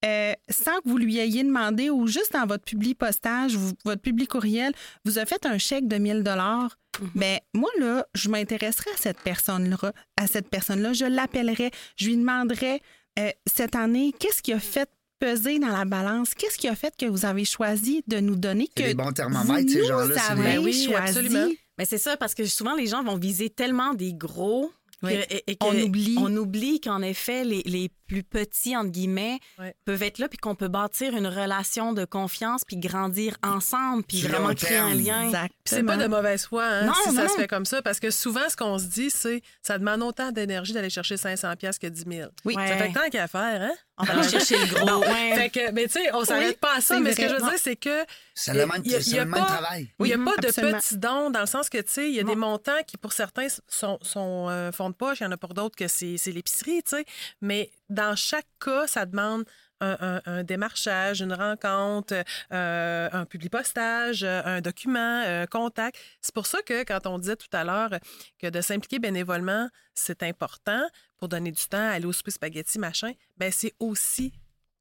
[0.05, 4.02] euh, sans que vous lui ayez demandé ou juste dans votre public postage, vous- votre
[4.02, 4.72] public courriel,
[5.05, 6.76] vous a fait un chèque de 1000 dollars.
[7.14, 12.16] Ben moi là, je m'intéresserai à cette personne-là, à cette personne-là, je l'appellerai, je lui
[12.16, 12.80] demanderai
[13.18, 14.88] euh, cette année qu'est-ce qui a fait
[15.18, 18.68] peser dans la balance, qu'est-ce qui a fait que vous avez choisi de nous donner
[18.76, 20.14] que des bons vous thermomètres, ces nous gens-là.
[20.14, 20.94] c'est avez des- Ben oui, choisi.
[21.09, 21.48] absolument.
[21.78, 25.12] Mais c'est ça, parce que souvent, les gens vont viser tellement des gros que- Oui.
[25.30, 26.14] et, et que On oublie.
[26.18, 29.74] on oublie qu'en effet, les, les plus petits, entre guillemets, Ouais.
[29.84, 34.22] peuvent être là, puis qu'on peut bâtir une relation de confiance, puis grandir ensemble, puis
[34.22, 35.30] vraiment créer un lien.
[35.30, 37.28] Puis c'est pas de mauvaise foi hein, Non, si ça non.
[37.28, 40.32] se fait comme ça, parce que souvent, ce qu'on se dit, c'est ça demande autant
[40.32, 42.30] d'énergie d'aller chercher 500 pièces que 10 000.
[42.44, 42.55] Oui.
[42.57, 42.66] Ouais.
[42.68, 43.72] Ça fait tant qu'à faire, hein?
[43.96, 45.00] On va aller chercher le gros.
[45.05, 45.34] ouais.
[45.36, 47.34] Fait que, mais tu sais, on s'arrête Oui, pas à ça, mais ce que je
[47.34, 47.48] veux Non.
[47.50, 49.40] dire, c'est que C'est le même, Il y a- c'est il y a le même
[49.40, 49.88] pas- travail.
[50.00, 52.18] il n'y a pas de petits dons dans le sens que, tu sais, il y
[52.18, 55.20] a des montants qui, pour certains, sont, sont euh, fonds de poche.
[55.20, 57.05] Il y en a pour d'autres que c'est c'est l'épicerie, tu sais.
[57.40, 59.45] Mais dans chaque cas, ça demande
[59.80, 62.14] un, un- un démarchage, une rencontre,
[62.53, 65.99] euh, un public postage, euh, un document, un contact.
[66.20, 67.91] C'est pour ça que quand on disait tout à l'heure
[68.39, 70.82] que de s'impliquer bénévolement, c'est important
[71.18, 74.32] pour donner du temps, aller au souper spaghetti, machin, ben c'est aussi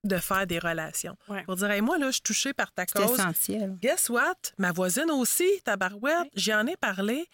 [0.06, 1.16] de faire des relations.
[1.30, 1.44] Ouais.
[1.44, 3.14] Pour dire, Hey, moi, là, je suis touchée par ta C'est cause.
[3.18, 3.78] essentiel.
[3.82, 4.36] Guess what?
[4.58, 7.26] Ma voisine aussi, tabarouette, j'y en ai parlé.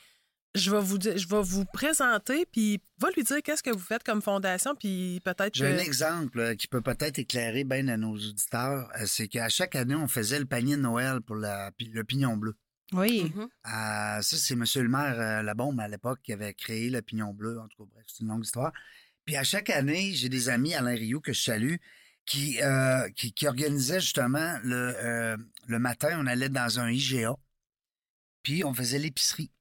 [0.56, 3.78] Je vais vous dire- je vais vous présenter, puis va lui dire qu'est-ce que vous
[3.80, 7.98] faites comme fondation, puis peut-être J'ai un exemple euh, qui peut peut-être éclairer bien à
[7.98, 8.90] nos auditeurs.
[9.00, 12.36] euh, C'est qu'à chaque année, on faisait le panier de Noël pour la, le pignon
[12.36, 12.56] bleu.
[12.94, 13.32] Oui.
[13.36, 13.42] Mhm.
[13.44, 13.48] Euh,
[14.22, 14.64] ça, c'est M.
[14.76, 17.60] le maire euh, Labombe à l'époque qui avait créé le pignon bleu.
[17.60, 18.72] En tout cas, bref, c'est une longue histoire.
[19.26, 21.76] Puis à chaque année, j'ai des amis, Alain Rio, que je salue,
[22.26, 25.38] qui, euh, qui, qui organisaient justement le, euh,
[25.68, 27.36] le matin, on allait dans un IGA,
[28.42, 29.52] puis on faisait l'épicerie.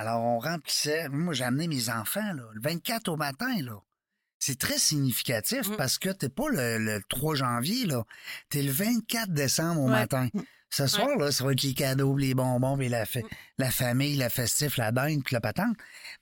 [0.00, 1.08] Alors, on remplissait.
[1.08, 3.78] Moi, j'ai amené mes enfants, là, le 24 au matin, là.
[4.38, 5.76] C'est très significatif Mm.
[5.76, 8.04] parce que t'es pas le, le 3 janvier, là.
[8.50, 9.90] T'es le 24 décembre au Ouais.
[9.92, 10.28] matin.
[10.70, 13.20] Ce soir, là, ça va être les cadeaux, les bonbons, puis la, fa-
[13.56, 15.76] la famille, la festif, la dinde, puis la patente.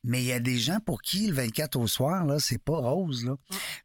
[0.04, 2.76] Mais il y a des gens pour qui le 24 au soir, là, c'est pas
[2.78, 3.34] rose, là.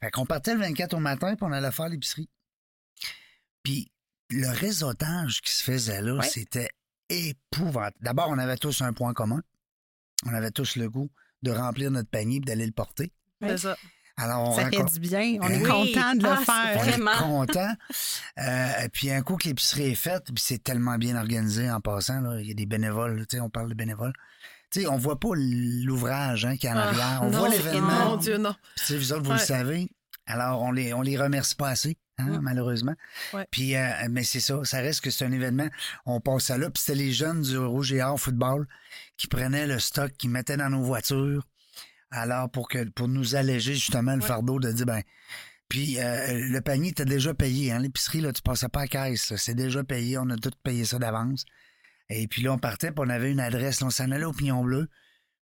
[0.01, 2.29] Fait qu'on partait le 24 au matin, puis on allait faire l'épicerie.
[3.63, 3.91] Puis
[4.29, 6.27] le réseautage qui se faisait là, Ouais.
[6.27, 6.69] c'était
[7.09, 7.97] épouvantable.
[8.01, 9.41] D'abord, on avait tous un point commun.
[10.25, 11.09] On avait tous le goût
[11.43, 13.11] de remplir notre panier et d'aller le porter.
[13.41, 13.75] C'est ça.
[14.17, 15.37] Alors, on Ça fait du bien.
[15.41, 15.93] On est Oui.
[15.93, 16.75] content de le Ah, faire.
[16.77, 17.11] on Vraiment.
[17.13, 17.17] est
[17.47, 17.73] content.
[18.37, 22.21] Euh, puis un coup que l'épicerie est faite, puis c'est tellement bien organisé en passant,
[22.21, 24.13] là, il y a des bénévoles, là, tu sais, on parle de bénévoles.
[24.71, 27.19] Tu sais, on voit pas l'ouvrage hein, qui est en Ah, arrière.
[27.23, 28.17] On non, voit Mon l'événement.
[28.17, 28.55] Dieu, non.
[28.77, 29.37] Puis, vous autres, vous Ouais.
[29.37, 29.89] le savez.
[30.31, 32.95] Alors, on les, on les remercie pas assez, hein, malheureusement.
[33.33, 33.45] Ouais.
[33.51, 35.67] Puis, euh, mais c'est ça, ça reste que c'est un événement.
[36.05, 36.69] On passe à là.
[36.69, 38.67] Puis, c'était les jeunes du Rouge et Or football
[39.17, 41.45] qui prenaient le stock, qui mettaient dans nos voitures.
[42.11, 44.27] Alors, pour que pour nous alléger justement le Ouais.
[44.27, 45.01] fardeau de dire, ben,
[45.69, 47.71] puis euh, le panier était déjà payé.
[47.71, 49.33] Hein, L'épicerie, là, tu passais pas à caisse.
[49.37, 50.17] C'est déjà payé.
[50.17, 51.45] On a tout payé ça d'avance.
[52.09, 53.79] Et puis là, on partait, puis on avait une adresse.
[53.79, 54.89] Là, on s'en allait au Pignon Bleu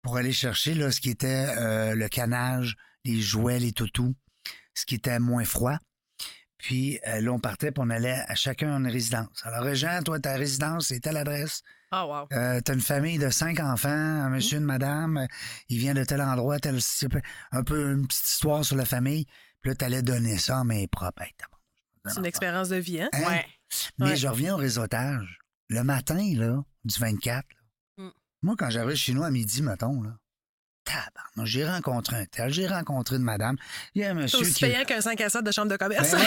[0.03, 4.17] pour aller chercher là, ce qui était euh, le canage, les jouets, les toutous,
[4.77, 5.79] ce qui était moins froid.
[6.59, 9.43] Puis euh, là, on partait, puis on allait à chacun une résidence.
[9.45, 11.63] Alors, Régent, toi, ta résidence, c'est telle adresse.
[11.91, 12.27] Ah, wow.
[12.33, 15.27] Euh, t'as une famille de cinq enfants, un monsieur, une madame, euh,
[15.69, 16.79] il vient de tel endroit, tel
[17.53, 19.27] un peu une petite histoire sur la famille.
[19.61, 21.23] Puis là, t'allais donner ça en main propre.
[21.23, 22.11] Hey, t'as bon.
[22.11, 23.09] C'est une expérience de vie, hein?
[23.13, 23.23] Hein?
[23.27, 23.47] Ouais.
[23.99, 24.17] Mais Ouais.
[24.17, 25.39] je reviens au réseautage.
[25.69, 27.45] Le matin, là, du 24,
[27.99, 28.11] là, Mm.
[28.43, 30.17] moi, quand j'arrive chez nous à midi, mettons, là,
[30.87, 33.57] tabarnak, j'ai rencontré un tel, j'ai rencontré une madame.
[33.95, 34.61] Il y a un C'est monsieur aussi qui...
[34.61, 36.13] payant qu'un 5 à 7 de chambre de commerce.
[36.13, 36.21] Ben.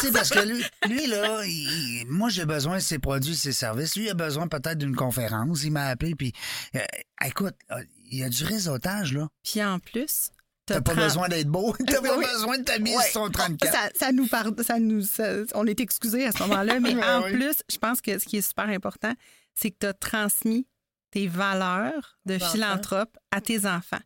[0.00, 3.52] Tu sais, parce que lui, lui là, il- moi, j'ai besoin de ses produits, ses
[3.52, 3.96] services.
[3.96, 5.62] Lui, il a besoin peut-être d'une conférence.
[5.62, 6.32] Il m'a appelé, puis
[6.74, 6.80] euh,
[7.26, 7.54] écoute,
[8.10, 9.28] il y a du réseautage, là.
[9.44, 10.30] Puis en plus,
[10.64, 11.74] T'as pas besoin d'être beau.
[11.86, 12.24] T'as pas Oui.
[12.32, 13.02] besoin de t'habiller Ouais.
[13.10, 13.70] sur ton 34.
[13.72, 17.04] Ça, ça nous par- ça nous, ça- on est excusés à ce moment-là, mais Ouais,
[17.04, 17.32] en oui.
[17.34, 19.12] plus, je pense que ce qui est super important,
[19.54, 20.66] c'est que tu as transmis
[21.10, 23.98] tes valeurs de philanthrope à tes enfants.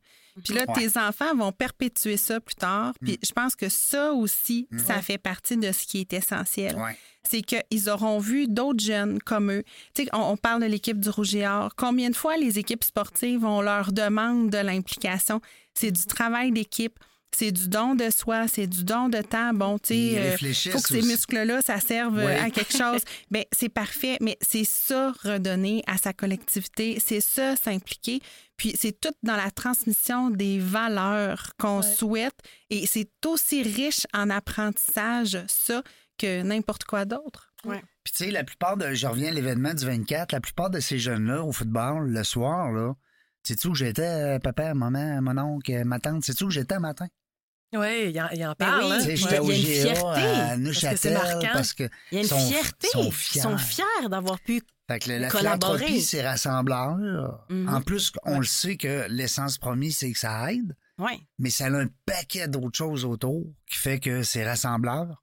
[0.44, 0.74] Puis là, Ouais.
[0.88, 2.92] tes enfants vont perpétuer ça plus tard.
[3.00, 6.74] Puis je pense que ça aussi, ça fait partie de ce qui est essentiel.
[6.76, 6.96] Ouais.
[7.22, 9.62] C'est qu'ils auront vu d'autres jeunes comme eux.
[9.94, 11.74] Tu sais, on, on parle de l'équipe du Rouge et Or.
[11.76, 15.40] Combien de fois les équipes sportives, on leur demande de l'implication?
[15.72, 16.98] C'est du travail d'équipe.
[17.37, 19.53] C'est du don de soi, c'est du don de temps.
[19.53, 22.39] Bon, tu sais, euh, réfléchissent faut que ces muscles-là, ça serve euh, Ouais.
[22.39, 23.03] à quelque chose.
[23.30, 28.20] Bien, c'est parfait, mais c'est ça redonner à sa collectivité, c'est ça s'impliquer.
[28.57, 31.95] Puis c'est tout dans la transmission des valeurs qu'on Ouais.
[31.95, 32.37] souhaite
[32.70, 35.82] et c'est aussi riche en apprentissage, ça,
[36.18, 37.51] que n'importe quoi d'autre.
[37.64, 38.93] Puis tu sais, la plupart de.
[38.95, 42.70] Je reviens à l'événement du 24, la plupart de ces jeunes-là au football, le soir,
[42.70, 42.93] là,
[43.43, 46.24] sais-tu où j'étais, euh, papa, maman, mon oncle, ma tante?
[46.24, 47.07] Sais-tu où j'étais le matin?
[47.76, 48.84] Oui, il en, il en Ben parle.
[48.84, 48.92] oui.
[48.92, 49.26] hein?
[49.30, 49.38] Ouais.
[49.38, 51.48] au Il y a une GA fierté, à Neuchâtel c'est marquant.
[51.52, 52.88] parce que Il y a une sont- fierté.
[52.92, 54.62] sont Ils sont fiers d'avoir pu.
[54.88, 55.78] Fait que la Collaborer.
[55.78, 56.96] philanthropie, c'est rassembleur.
[57.48, 57.68] Mhm.
[57.68, 61.18] En plus, on le sait que l'essence promise, c'est que ça aide, Ouais.
[61.38, 65.22] mais ça a un paquet d'autres choses autour qui fait que c'est rassembleur.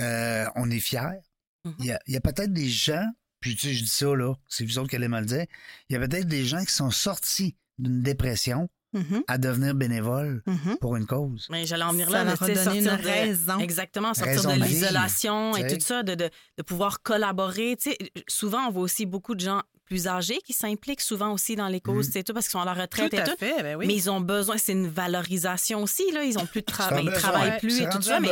[0.00, 1.20] Euh, on est fiers.
[1.64, 1.74] Mhm.
[1.80, 3.04] Il y a, il y a peut-être des gens,
[3.40, 5.46] puis tu sais, je dis ça, là, c'est vous autres qui allez me le dire,
[5.88, 10.42] il y a peut-être des gens qui sont sortis d'une dépression Mhm, à devenir bénévoles
[10.46, 10.78] mhm.
[10.80, 11.46] pour une cause.
[11.50, 13.58] Mais j'allais en venir là, sais, donné une sortir de- raison.
[13.58, 17.76] Exactement, sortir Raison de l'isolation et tout ça, de, de, de pouvoir collaborer.
[17.76, 21.56] Tu sais, souvent, on voit aussi beaucoup de gens plus âgés qui s'impliquent souvent aussi
[21.56, 23.36] dans les causes, c'est tout, parce qu'ils sont à la retraite Tout et à tout.
[23.38, 23.86] fait, ben oui.
[23.86, 26.24] Mais ils ont besoin, c'est une valorisation aussi, là.
[26.24, 28.20] Ils ont plus de travail, ils travaillent plus et tout ça.
[28.20, 28.28] Mais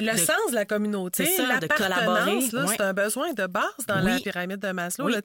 [0.00, 2.74] le de- sens de la communauté, C'est ça, de l'appartenance, collaborer, ouais.
[2.76, 4.22] c'est un besoin de base dans la Oui.
[4.22, 5.06] pyramide de Maslow.
[5.06, 5.12] Oui.
[5.12, 5.20] là,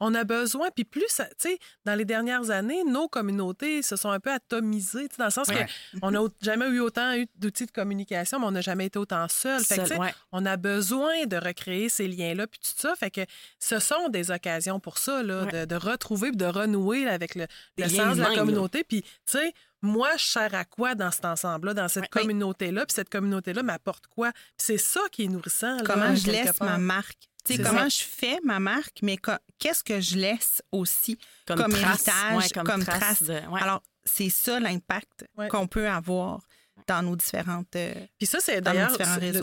[0.00, 4.10] on a besoin, puis plus, tu sais, dans les dernières années, nos communautés se sont
[4.10, 5.66] un peu atomisées, dans le sens Ouais.
[6.00, 9.26] qu'on n'a jamais eu autant eu d'outils de communication, mais on n'a jamais été autant
[9.28, 9.62] seul.
[9.64, 10.14] Fait que, ouais.
[10.32, 12.94] On a besoin de recréer ces liens-là, puis tout ça.
[12.96, 13.20] Fait que
[13.58, 15.52] ce sont des occasions pour ça, là, Ouais.
[15.52, 17.46] de, de retrouver, de renouer avec le,
[17.88, 18.84] sens de la communauté.
[18.84, 19.52] Puis, tu sais,
[19.82, 22.08] moi, je sers à quoi dans cet ensemble-là, dans cette Ouais.
[22.22, 24.32] Communauté-là, puis cette communauté-là m'apporte quoi?
[24.32, 25.76] Puis c'est ça qui est nourrissant.
[25.76, 26.68] là, Comment je laisse part.
[26.68, 27.18] ma marque?
[27.44, 29.16] Tu sais, C'est comment je fais ma marque, mais
[29.58, 33.22] qu'est-ce que je laisse aussi Comme comme, trace, héritage, ouais, comme comme, trace trace?
[33.22, 33.62] de- ouais.
[33.62, 36.40] Alors, c'est ça l'impact qu'on peut avoir
[36.86, 37.74] dans nos différentes...
[37.76, 38.90] euh, Puis ça, c'est d'ailleurs,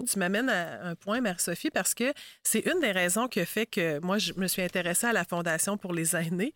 [0.05, 2.13] tu m'amènes à un point, Marie-Sophie, parce que
[2.43, 5.23] c'est une des raisons qui a fait que moi, je me suis intéressée à la
[5.25, 6.53] Fondation pour les aînés.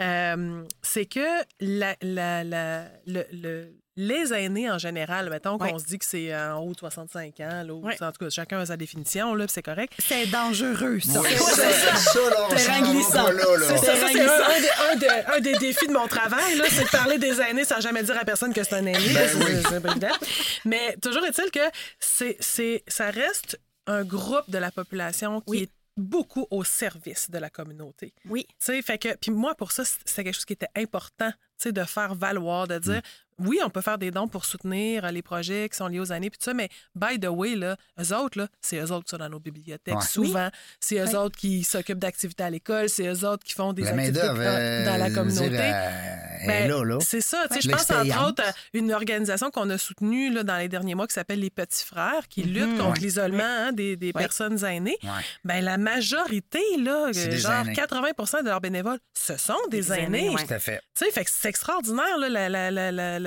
[0.00, 1.20] Euh, c'est que
[1.60, 6.34] la, la- la- le- le- les aînés en général, mettons qu'on se dit que c'est
[6.34, 8.02] en haut de 65 ans, là, ou- Ouais.
[8.02, 9.92] en tout cas, chacun a sa définition, là, puis c'est correct.
[9.98, 11.20] C'est dangereux, ça.
[11.20, 11.96] Oui, c'est c'est ça.
[11.96, 13.12] ça, là, on Terrain s'en va glissant.
[13.24, 13.66] pas là, là.
[13.68, 16.06] C'est ça, ça, Terrain c'est un, un des, un des- un des défis de mon
[16.08, 18.86] travail, là, c'est de parler des aînés sans jamais dire à personne que c'est un
[18.86, 18.98] aîné.
[19.12, 19.62] Ben là, c'est- oui.
[19.68, 20.16] c'est pas évident.
[20.64, 21.60] Mais toujours est-il que
[21.98, 25.58] c'est, c'est, ça reste un groupe de la population qui Oui.
[25.64, 28.14] est beaucoup au service de la communauté.
[28.28, 28.46] Oui.
[28.48, 31.36] Tu sais, fait que, puis moi, pour ça, c'était quelque chose qui était important, tu
[31.58, 33.02] sais, de faire valoir, de dire,
[33.40, 36.12] oui, on peut faire des dons pour soutenir euh, les projets qui sont liés aux
[36.12, 39.04] années, puis tout ça, mais by the way, là, eux autres, là, c'est eux autres
[39.04, 40.00] qui sont dans nos bibliothèques Ouais.
[40.02, 40.48] souvent.
[40.80, 43.90] C'est eux autres qui s'occupent d'activités à l'école, c'est eux autres qui font des La
[43.90, 45.48] activités main-d'œuvre, dans, dans la euh, communauté.
[45.50, 46.98] dire, euh, Ben, là, là.
[47.00, 47.46] C'est ça.
[47.48, 47.60] tu sais, Ouais.
[47.62, 51.06] Je pense entre autres à une organisation qu'on a soutenue là, dans les derniers mois
[51.06, 52.52] qui s'appelle Les Petits Frères, qui Mhm.
[52.54, 52.98] lutte contre Ouais.
[53.00, 54.12] l'isolement hein, des, des Ouais.
[54.22, 54.96] personnes aînées.
[55.02, 55.08] Ouais.
[55.44, 57.72] Ben, la majorité, là, euh, genre aînés.
[57.74, 60.02] 80% de leurs bénévoles, ce sont des, Des aînés.
[60.26, 60.46] aînés, ouais.
[60.46, 60.80] Tout à fait.
[60.94, 63.18] C'est extraordinaire, là, la, la, la,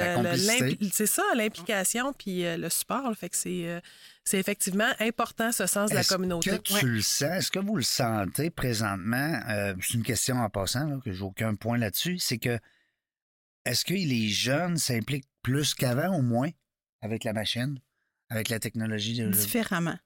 [0.92, 3.10] c'est ça, l'implication puis euh, le support.
[3.10, 3.16] là.
[3.16, 3.80] fait que c'est, euh,
[4.24, 6.50] c'est effectivement important, ce sens de la Est-ce communauté.
[6.52, 6.82] que tu Ouais.
[6.84, 7.22] le sens?
[7.24, 9.40] Est-ce que vous le sentez présentement?
[9.50, 12.20] Euh, c'est une question en passant, là, que j'ai aucun point là-dessus.
[12.20, 12.60] C'est que
[13.66, 16.50] est-ce que les jeunes s'impliquent plus qu'avant, au moins,
[17.02, 17.80] avec la machine,
[18.30, 19.18] avec la technologie?
[19.20, 19.98] de- Différemment.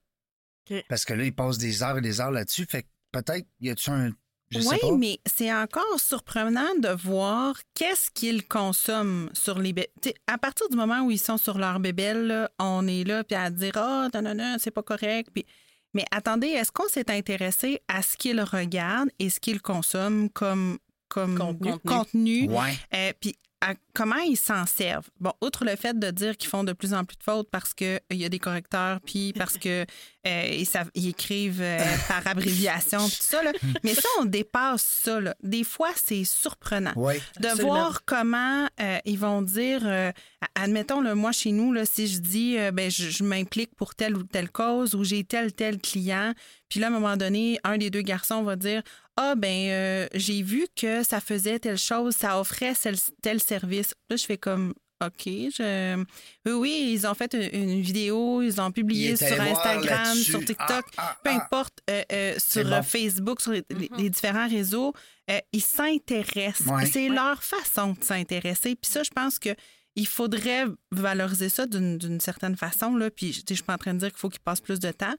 [0.89, 2.66] Parce que là, ils passent des heures et des heures là-dessus.
[2.70, 4.12] Fait que peut-être, y a-tu un.
[4.50, 9.89] Je oui, mais c'est encore surprenant de voir qu'est-ce qu'ils consomment sur les bébés.
[10.28, 13.36] À partir du moment où ils sont sur leur bébelle, là, on est là puis
[13.36, 15.30] à dire ah non non non c'est pas correct.
[15.34, 15.45] Puis
[15.93, 20.78] mais attendez, est-ce qu'on s'est intéressé à ce qu'ils regardent et ce qu'ils consomment comme
[21.10, 21.78] comme Contenu.
[21.86, 22.78] contenu, Ouais.
[22.93, 25.10] euh, puis à comment ils s'en servent?
[25.20, 27.74] Bon, outre le fait de dire qu'ils font de plus en plus de fautes parce
[27.74, 29.86] qu'il y a des correcteurs, puis parce que
[30.28, 33.41] euh, ils, savent- ils écrivent euh, par abréviation, puis tout ça.
[33.41, 33.52] Là.
[33.84, 35.20] Mais ça, on dépasse ça.
[35.20, 35.34] là.
[35.41, 36.93] Des fois, c'est surprenant.
[37.39, 37.74] De Absolument.
[37.74, 40.12] voir comment euh, ils vont dire, euh,
[40.54, 43.95] admettons, le moi chez nous, là, si je dis, euh, ben, je, je m'implique pour
[43.95, 46.34] telle ou telle cause ou j'ai tel, tel client,
[46.70, 48.84] puis là, à un moment donné, un des deux garçons va dire,
[49.20, 53.87] ah, ben, euh, j'ai vu que ça faisait telle chose, ça offrait tel, tel service.
[54.10, 54.74] Là, je fais comme,
[55.06, 56.04] OK, je...
[56.46, 60.86] oui, oui, ils ont fait une, une vidéo, ils ont publié sur Instagram, sur TikTok,
[60.98, 61.36] Ah, ah, peu ah.
[61.36, 62.74] importe, euh, euh, sur bon.
[62.74, 63.64] euh, Facebook, sur les,
[63.98, 64.94] les différents réseaux,
[65.30, 66.66] euh, ils s'intéressent.
[66.68, 66.86] Ouais.
[66.88, 68.76] C'est leur façon de s'intéresser.
[68.76, 69.50] Puis ça, je pense que
[69.96, 72.96] il faudrait valoriser ça d'une d'une certaine façon.
[72.96, 73.10] Là.
[73.10, 75.16] Puis je suis pas en train de dire qu'il faut qu'ils passent plus de temps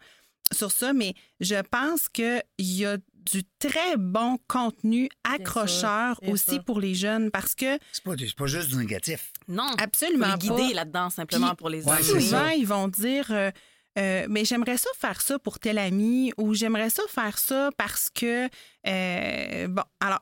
[0.53, 2.97] sur ça, mais je pense qu'il y a
[3.31, 8.47] du très bon contenu accrocheur aussi pour les jeunes parce que C'est pas, c'est pas
[8.47, 9.33] juste du négatif.
[9.49, 9.71] Non.
[9.79, 13.51] absolument les guider là-dedans simplement Puis, pour les Ouais, Souvent, ils vont dire euh,
[13.99, 18.11] euh, mais j'aimerais ça faire ça pour tel ami ou j'aimerais ça faire ça parce
[18.11, 18.49] que
[18.87, 20.21] euh, bon alors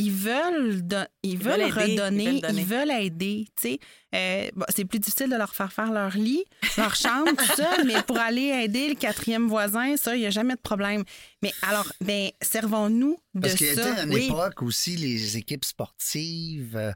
[0.00, 3.78] ils veulent don- ils, veulent, veulent aider, ils redonner veulent ils veulent aider tu sais.
[4.14, 6.44] Euh, bon, c'est plus difficile de leur faire faire leur lit
[6.76, 10.30] leur chambre tout ça mais pour aller aider le quatrième voisin ça il y a
[10.30, 11.04] jamais de problème.
[11.42, 14.04] Mais alors ben servons-nous de Parce qu'il y a ça.
[14.04, 14.26] une oui.
[14.26, 16.76] époque aussi, les équipes sportives.
[16.76, 16.92] euh,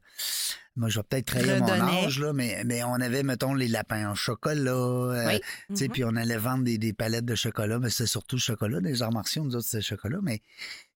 [0.76, 4.08] moi, je vais peut-être trahir mon âge, là, mais, mais on avait, mettons, les lapins
[4.10, 4.70] en chocolat.
[4.72, 5.40] euh, Oui.
[5.68, 5.92] tu sais, Mhm.
[5.92, 8.80] Puis on allait vendre des, des palettes de chocolat, mais c'était surtout le chocolat.
[8.80, 10.18] Des arts martiaux, nous autres, c'était chocolat.
[10.22, 10.40] Mais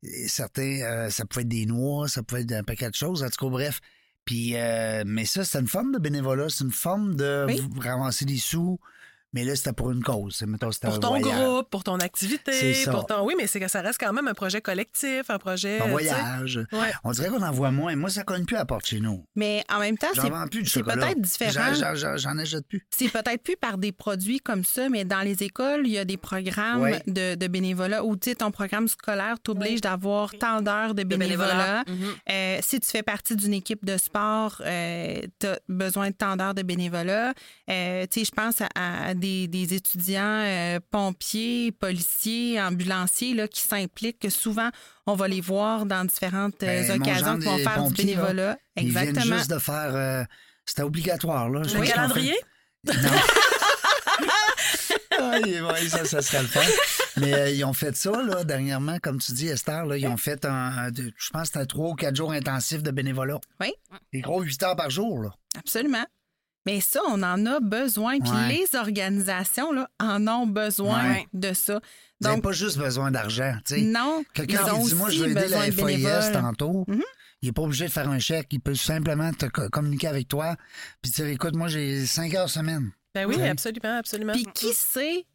[0.05, 3.23] euh, certains, euh, ça pouvait être des noix, ça pouvait être un paquet de choses.
[3.23, 3.81] En tout cas, bref.
[4.25, 6.49] Puis, euh, mais ça, c'est une forme de bénévolat.
[6.49, 7.61] C'est une forme de Oui.
[7.79, 8.81] ramasser des sous.
[9.37, 10.41] Mais là, c'était pour une cause.
[10.47, 11.39] Mettons, c'était Pour ton voyage.
[11.39, 12.91] groupe, pour ton C'est activité, ça.
[12.91, 13.23] pour ton...
[13.23, 15.79] Oui, mais c'est que ça reste quand même un projet collectif, un projet...
[15.79, 16.57] Un euh, voyage.
[16.73, 16.91] Ouais.
[17.05, 17.95] On dirait qu'on en voit moins.
[17.97, 19.27] Moi, ça cogne plus à la porte chez nous.
[19.35, 20.23] Mais en même temps, J'en
[20.65, 21.75] c'est peut-être différent.
[21.75, 22.87] J'en- achète plus.
[22.89, 26.07] C'est peut-être plus par des produits comme ça, mais dans les écoles, il y a
[26.07, 30.95] des programmes de, de bénévolat où tu sais, ton programme scolaire t'oblige d'avoir tant d'heures
[30.95, 31.85] de bénévolat.
[31.87, 32.15] bénévolat.
[32.31, 34.65] Euh, si tu fais partie d'une équipe de sport, tu
[35.47, 37.35] as besoin de tant d'heures de bénévolat.
[37.69, 38.69] Euh, tu sais, je pense à,
[39.09, 44.71] à des, des étudiants euh, pompiers, policiers, ambulanciers là, qui s'impliquent, que souvent,
[45.07, 48.59] on va les voir dans différentes euh, Ben, occasions qui vont faire du là, bénévolat.
[48.77, 49.37] Ils viennent Exactement.
[49.39, 49.95] juste de faire.
[49.95, 50.25] euh,
[50.65, 51.63] C'était obligatoire, là.
[51.65, 52.35] Je Le calendrier?
[52.87, 53.11] fait- Non.
[55.19, 56.61] Ah, est vrai, ça, ça serait le fun.
[57.17, 60.19] Mais euh, ils ont fait ça, là, dernièrement, comme tu dis, Esther, là, ils ont
[60.19, 63.39] fait un, un- de- je pense que c'était trois ou quatre jours intensifs de bénévolat.
[63.61, 63.73] Oui.
[64.13, 65.31] Des gros huit heures par jour, là.
[65.59, 66.05] Absolument.
[66.67, 68.19] Mais ça, on en a besoin.
[68.19, 68.49] Puis Ouais.
[68.49, 71.27] les organisations là, en ont besoin Ouais.
[71.33, 71.81] de ça.
[72.21, 73.81] N'avez Donc, pas juste besoin d'argent, tu sais.
[73.83, 76.33] non, Quelqu'un ils qui dit, moi, je veux aider la bénévoles.
[76.33, 76.85] tantôt.
[76.89, 77.03] Mhm.
[77.43, 78.49] Il n'est pas obligé de faire un chèque.
[78.51, 80.57] Il peut simplement te co- communiquer avec toi
[81.03, 82.91] puis dire, écoute, moi, j'ai cinq heures semaine.
[83.15, 83.49] Ben oui, Ouais.
[83.51, 84.33] absolument, absolument.
[84.33, 85.27] Puis qui sait,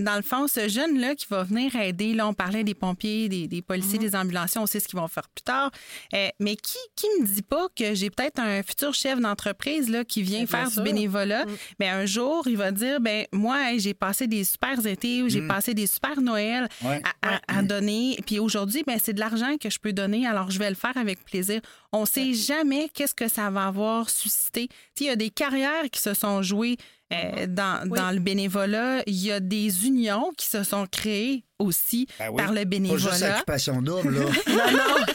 [0.00, 3.46] dans le fond, ce jeune-là qui va venir aider, là, on parlait des pompiers, des,
[3.46, 4.04] des policiers, Mhm.
[4.04, 5.70] des ambulanciers, on sait ce qu'ils vont faire plus tard.
[6.14, 10.04] Euh, mais qui qui me dit pas que j'ai peut-être un futur chef d'entreprise là,
[10.04, 10.82] qui vient bien faire sûr.
[10.82, 11.46] du bénévolat?
[11.46, 11.56] Mm.
[11.78, 15.28] Mais un jour, il va dire, ben moi, hey, j'ai passé des super étés ou
[15.28, 15.48] j'ai Mm.
[15.48, 17.00] passé des super Noël Ouais.
[17.22, 18.18] à, à- à donner.
[18.26, 20.96] Puis aujourd'hui, ben, c'est de l'argent que je peux donner, alors je vais le faire
[20.96, 21.60] avec plaisir.
[21.92, 24.68] On sait jamais qu'est-ce que ça va avoir suscité.
[24.68, 26.76] Tu sais, Il y a des carrières qui se sont jouées
[27.12, 27.98] euh, dans, Oui.
[27.98, 29.02] dans le bénévolat.
[29.06, 32.36] Il y a des unions qui se sont créées aussi Ben oui.
[32.36, 33.34] par le Pas juste bénévolat.
[33.36, 34.26] occupation double, là.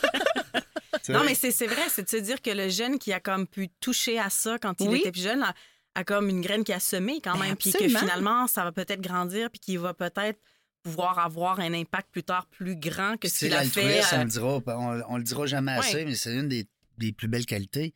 [1.09, 3.69] Non, mais c'est vrai, c'est de se dire que le jeune qui a comme pu
[3.79, 4.99] toucher à ça quand il Oui.
[5.01, 5.53] était plus jeune a,
[5.93, 8.71] a comme une graine qui a semé quand Ben, même, puis que finalement, ça va
[8.71, 10.39] peut-être grandir, puis qu'il va peut-être
[10.83, 13.81] pouvoir avoir un impact plus tard plus grand que ce qu'il a fait.
[13.83, 14.61] l'altruisme, on euh, le dira.
[14.67, 16.67] On, on le dira jamais assez, mais c'est une des,
[16.97, 17.93] des plus belles qualités.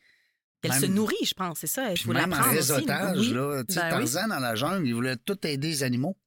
[0.68, 1.90] Même- se nourrit, je pense, c'est ça.
[1.90, 2.50] Il Puis faut même en aussi.
[2.50, 3.34] réseautage, Oui.
[3.34, 3.92] là, tu sais, Ben oui.
[4.12, 6.18] Tarzan dans la jungle, il voulait tout aider les animaux.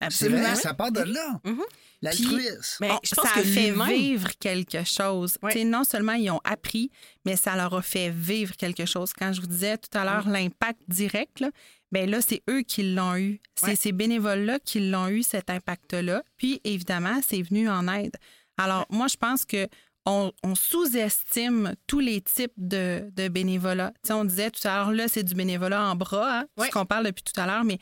[0.00, 0.42] C'est Absolument.
[0.42, 1.40] vrai, ça part de là.
[1.44, 1.60] Mhm.
[2.02, 2.76] L'altruisme.
[2.80, 5.36] Mais Oh, je pense ça que a fait vivre quelque chose.
[5.50, 6.90] Sais, Non seulement ils ont appris,
[7.24, 9.12] mais ça leur a fait vivre quelque chose.
[9.12, 11.50] Quand je vous disais tout à l'heure l'impact direct, là,
[11.90, 13.40] ben là, c'est eux qui l'ont eu.
[13.56, 16.22] C'est ces bénévoles-là qui l'ont eu, cet impact-là.
[16.36, 18.14] Puis, évidemment, c'est venu en aide.
[18.56, 19.66] Alors, moi, je pense que
[20.08, 23.92] on, on sous-estime tous les types de, de bénévolat.
[24.10, 27.06] On disait tout à l'heure, là, c'est du bénévolat en bras, hein, ce qu'on parle
[27.06, 27.78] depuis tout à l'heure, mais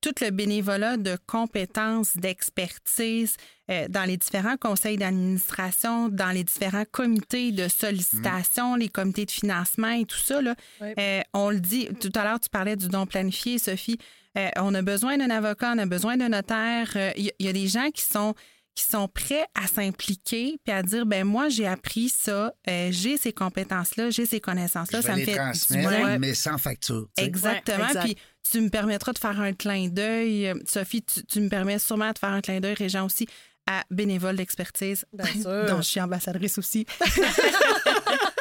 [0.00, 3.36] tout le bénévolat de compétences, d'expertise
[3.70, 9.30] euh, dans les différents conseils d'administration, dans les différents comités de sollicitation, les comités de
[9.30, 10.40] financement et tout ça.
[10.40, 13.98] Là, euh, on le dit, tout à l'heure, tu parlais du don planifié, Sophie.
[14.38, 16.96] Euh, on a besoin d'un avocat, on a besoin d'un notaire.
[17.16, 18.34] Il y, il y a des gens qui sont
[18.76, 23.16] qui sont prêts à s'impliquer puis à dire ben moi j'ai appris ça, euh, j'ai
[23.16, 26.34] ces compétences là, j'ai ces connaissances là, je ça vais me les fait transmettre, mais
[26.34, 27.08] sans facture.
[27.16, 27.26] tu sais.
[27.28, 27.78] Exactement.
[27.78, 28.04] Ouais, exact.
[28.04, 28.16] Puis
[28.52, 30.48] tu me permettras de faire un clin d'œil.
[30.48, 33.26] Euh, Sophie, tu, tu me permets sûrement de faire un clin d'œil, Régent aussi,
[33.66, 35.66] à bénévole d'expertise, Bien sûr.
[35.66, 36.86] dont je suis ambassadrice aussi.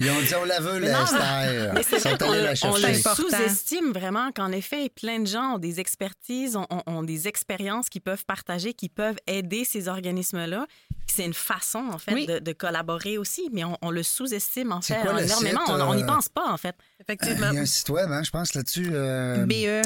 [0.00, 2.86] Ils ont dit, on la veut, la on chercher.
[2.88, 3.36] le C'est important.
[3.36, 7.88] sous-estime vraiment qu'en effet, plein de gens ont des expertises, ont, ont- ont des expériences
[7.90, 10.66] qu'ils peuvent partager, qui peuvent aider ces organismes-là.
[11.06, 12.26] C'est une façon, en fait, Oui.
[12.26, 15.60] de, de collaborer aussi, mais on, on le sous-estime, en fait, quoi le énormément.
[15.66, 16.74] site, On- On n'y euh, pense pas, en fait.
[17.00, 17.48] Effectivement.
[17.50, 18.88] Il y a un site web, hein, je pense, là-dessus.
[18.92, 19.82] euh, BE.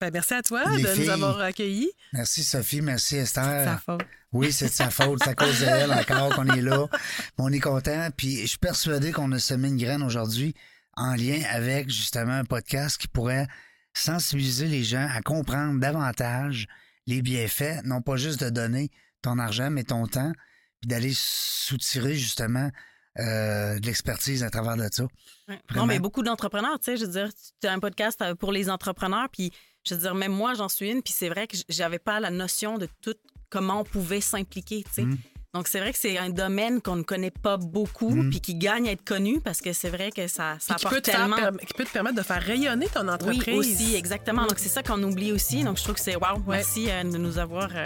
[0.00, 1.04] Ben, merci à toi Les de filles.
[1.06, 1.90] nous avoir accueillis.
[2.12, 3.64] Merci Sophie, merci C'est Esther.
[3.64, 4.02] sa faute.
[4.32, 6.86] Oui, c'est de sa faute, c'est à cause d'elle encore qu'on est là.
[6.92, 8.08] Mais on est content.
[8.14, 10.54] Puis je suis persuadé qu'on a semé une graine aujourd'hui
[10.96, 13.46] en lien avec justement un podcast qui pourrait
[13.94, 16.66] sensibiliser les gens à comprendre davantage
[17.06, 18.90] les bienfaits, non pas juste de donner
[19.22, 20.32] ton argent, mais ton temps,
[20.80, 22.70] puis d'aller soutirer justement
[23.18, 25.04] euh, de l'expertise à travers de ça.
[25.48, 25.58] Ouais.
[25.74, 27.30] Non, mais beaucoup d'entrepreneurs, tu sais, je veux dire,
[27.62, 29.52] tu as un podcast euh, pour les entrepreneurs, puis
[29.86, 32.30] je veux dire, même moi, j'en suis une, puis c'est vrai que j'avais pas la
[32.30, 33.14] notion de tout
[33.48, 35.04] comment on pouvait s'impliquer, tu sais.
[35.04, 35.18] Mm.
[35.56, 38.30] Donc, c'est vrai que c'est un domaine qu'on ne connaît pas beaucoup, Mm.
[38.30, 41.10] puis qui gagne à être connu parce que c'est vrai que ça, ça peut, te
[41.10, 41.36] tellement.
[41.66, 43.58] qui peut te permettre de faire rayonner ton Oui, entreprise.
[43.58, 44.42] aussi, exactement.
[44.42, 45.64] Donc, c'est ça qu'on oublie aussi.
[45.64, 46.36] Donc, je trouve que c'est wow.
[46.46, 46.56] Ouais.
[46.58, 47.84] Merci euh, de nous avoir euh,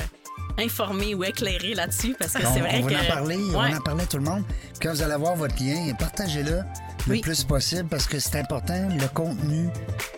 [0.59, 3.05] informés ou éclairés là-dessus parce que On, c'est vrai on va que.
[3.05, 3.71] en parler, on Ouais.
[3.71, 4.45] va en parler à tout le monde.
[4.49, 6.57] Puis Quand vous allez avoir votre lien, partagez-le
[7.07, 7.21] le Oui.
[7.21, 8.89] plus possible parce que c'est important.
[8.91, 9.69] Le contenu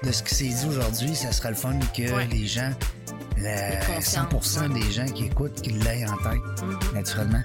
[0.03, 2.26] de ce qui s'est dit aujourd'hui, ça sera le fun que Ouais.
[2.30, 2.70] les gens,
[3.38, 6.94] la- conscience, 100% des gens qui écoutent, qu'ils l'aient en tête, Mhm.
[6.94, 7.40] naturellement.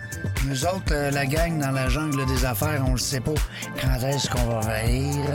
[0.48, 3.34] Nous autres, euh, la gang dans la jungle des affaires, on ne sait pas
[3.82, 5.26] quand est-ce qu'on va venir,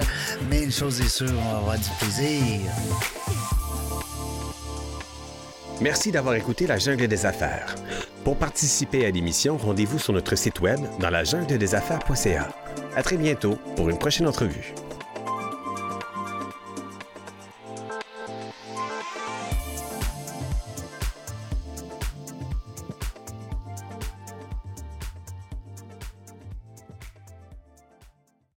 [0.50, 2.60] mais une chose est sûre, on va avoir du plaisir.
[5.80, 7.74] Merci d'avoir écouté La Jungle des Affaires.
[8.22, 12.48] Pour participer à l'émission, rendez-vous sur notre site web dans la jungle des affaires.ca.
[12.94, 14.74] À très bientôt pour une prochaine entrevue.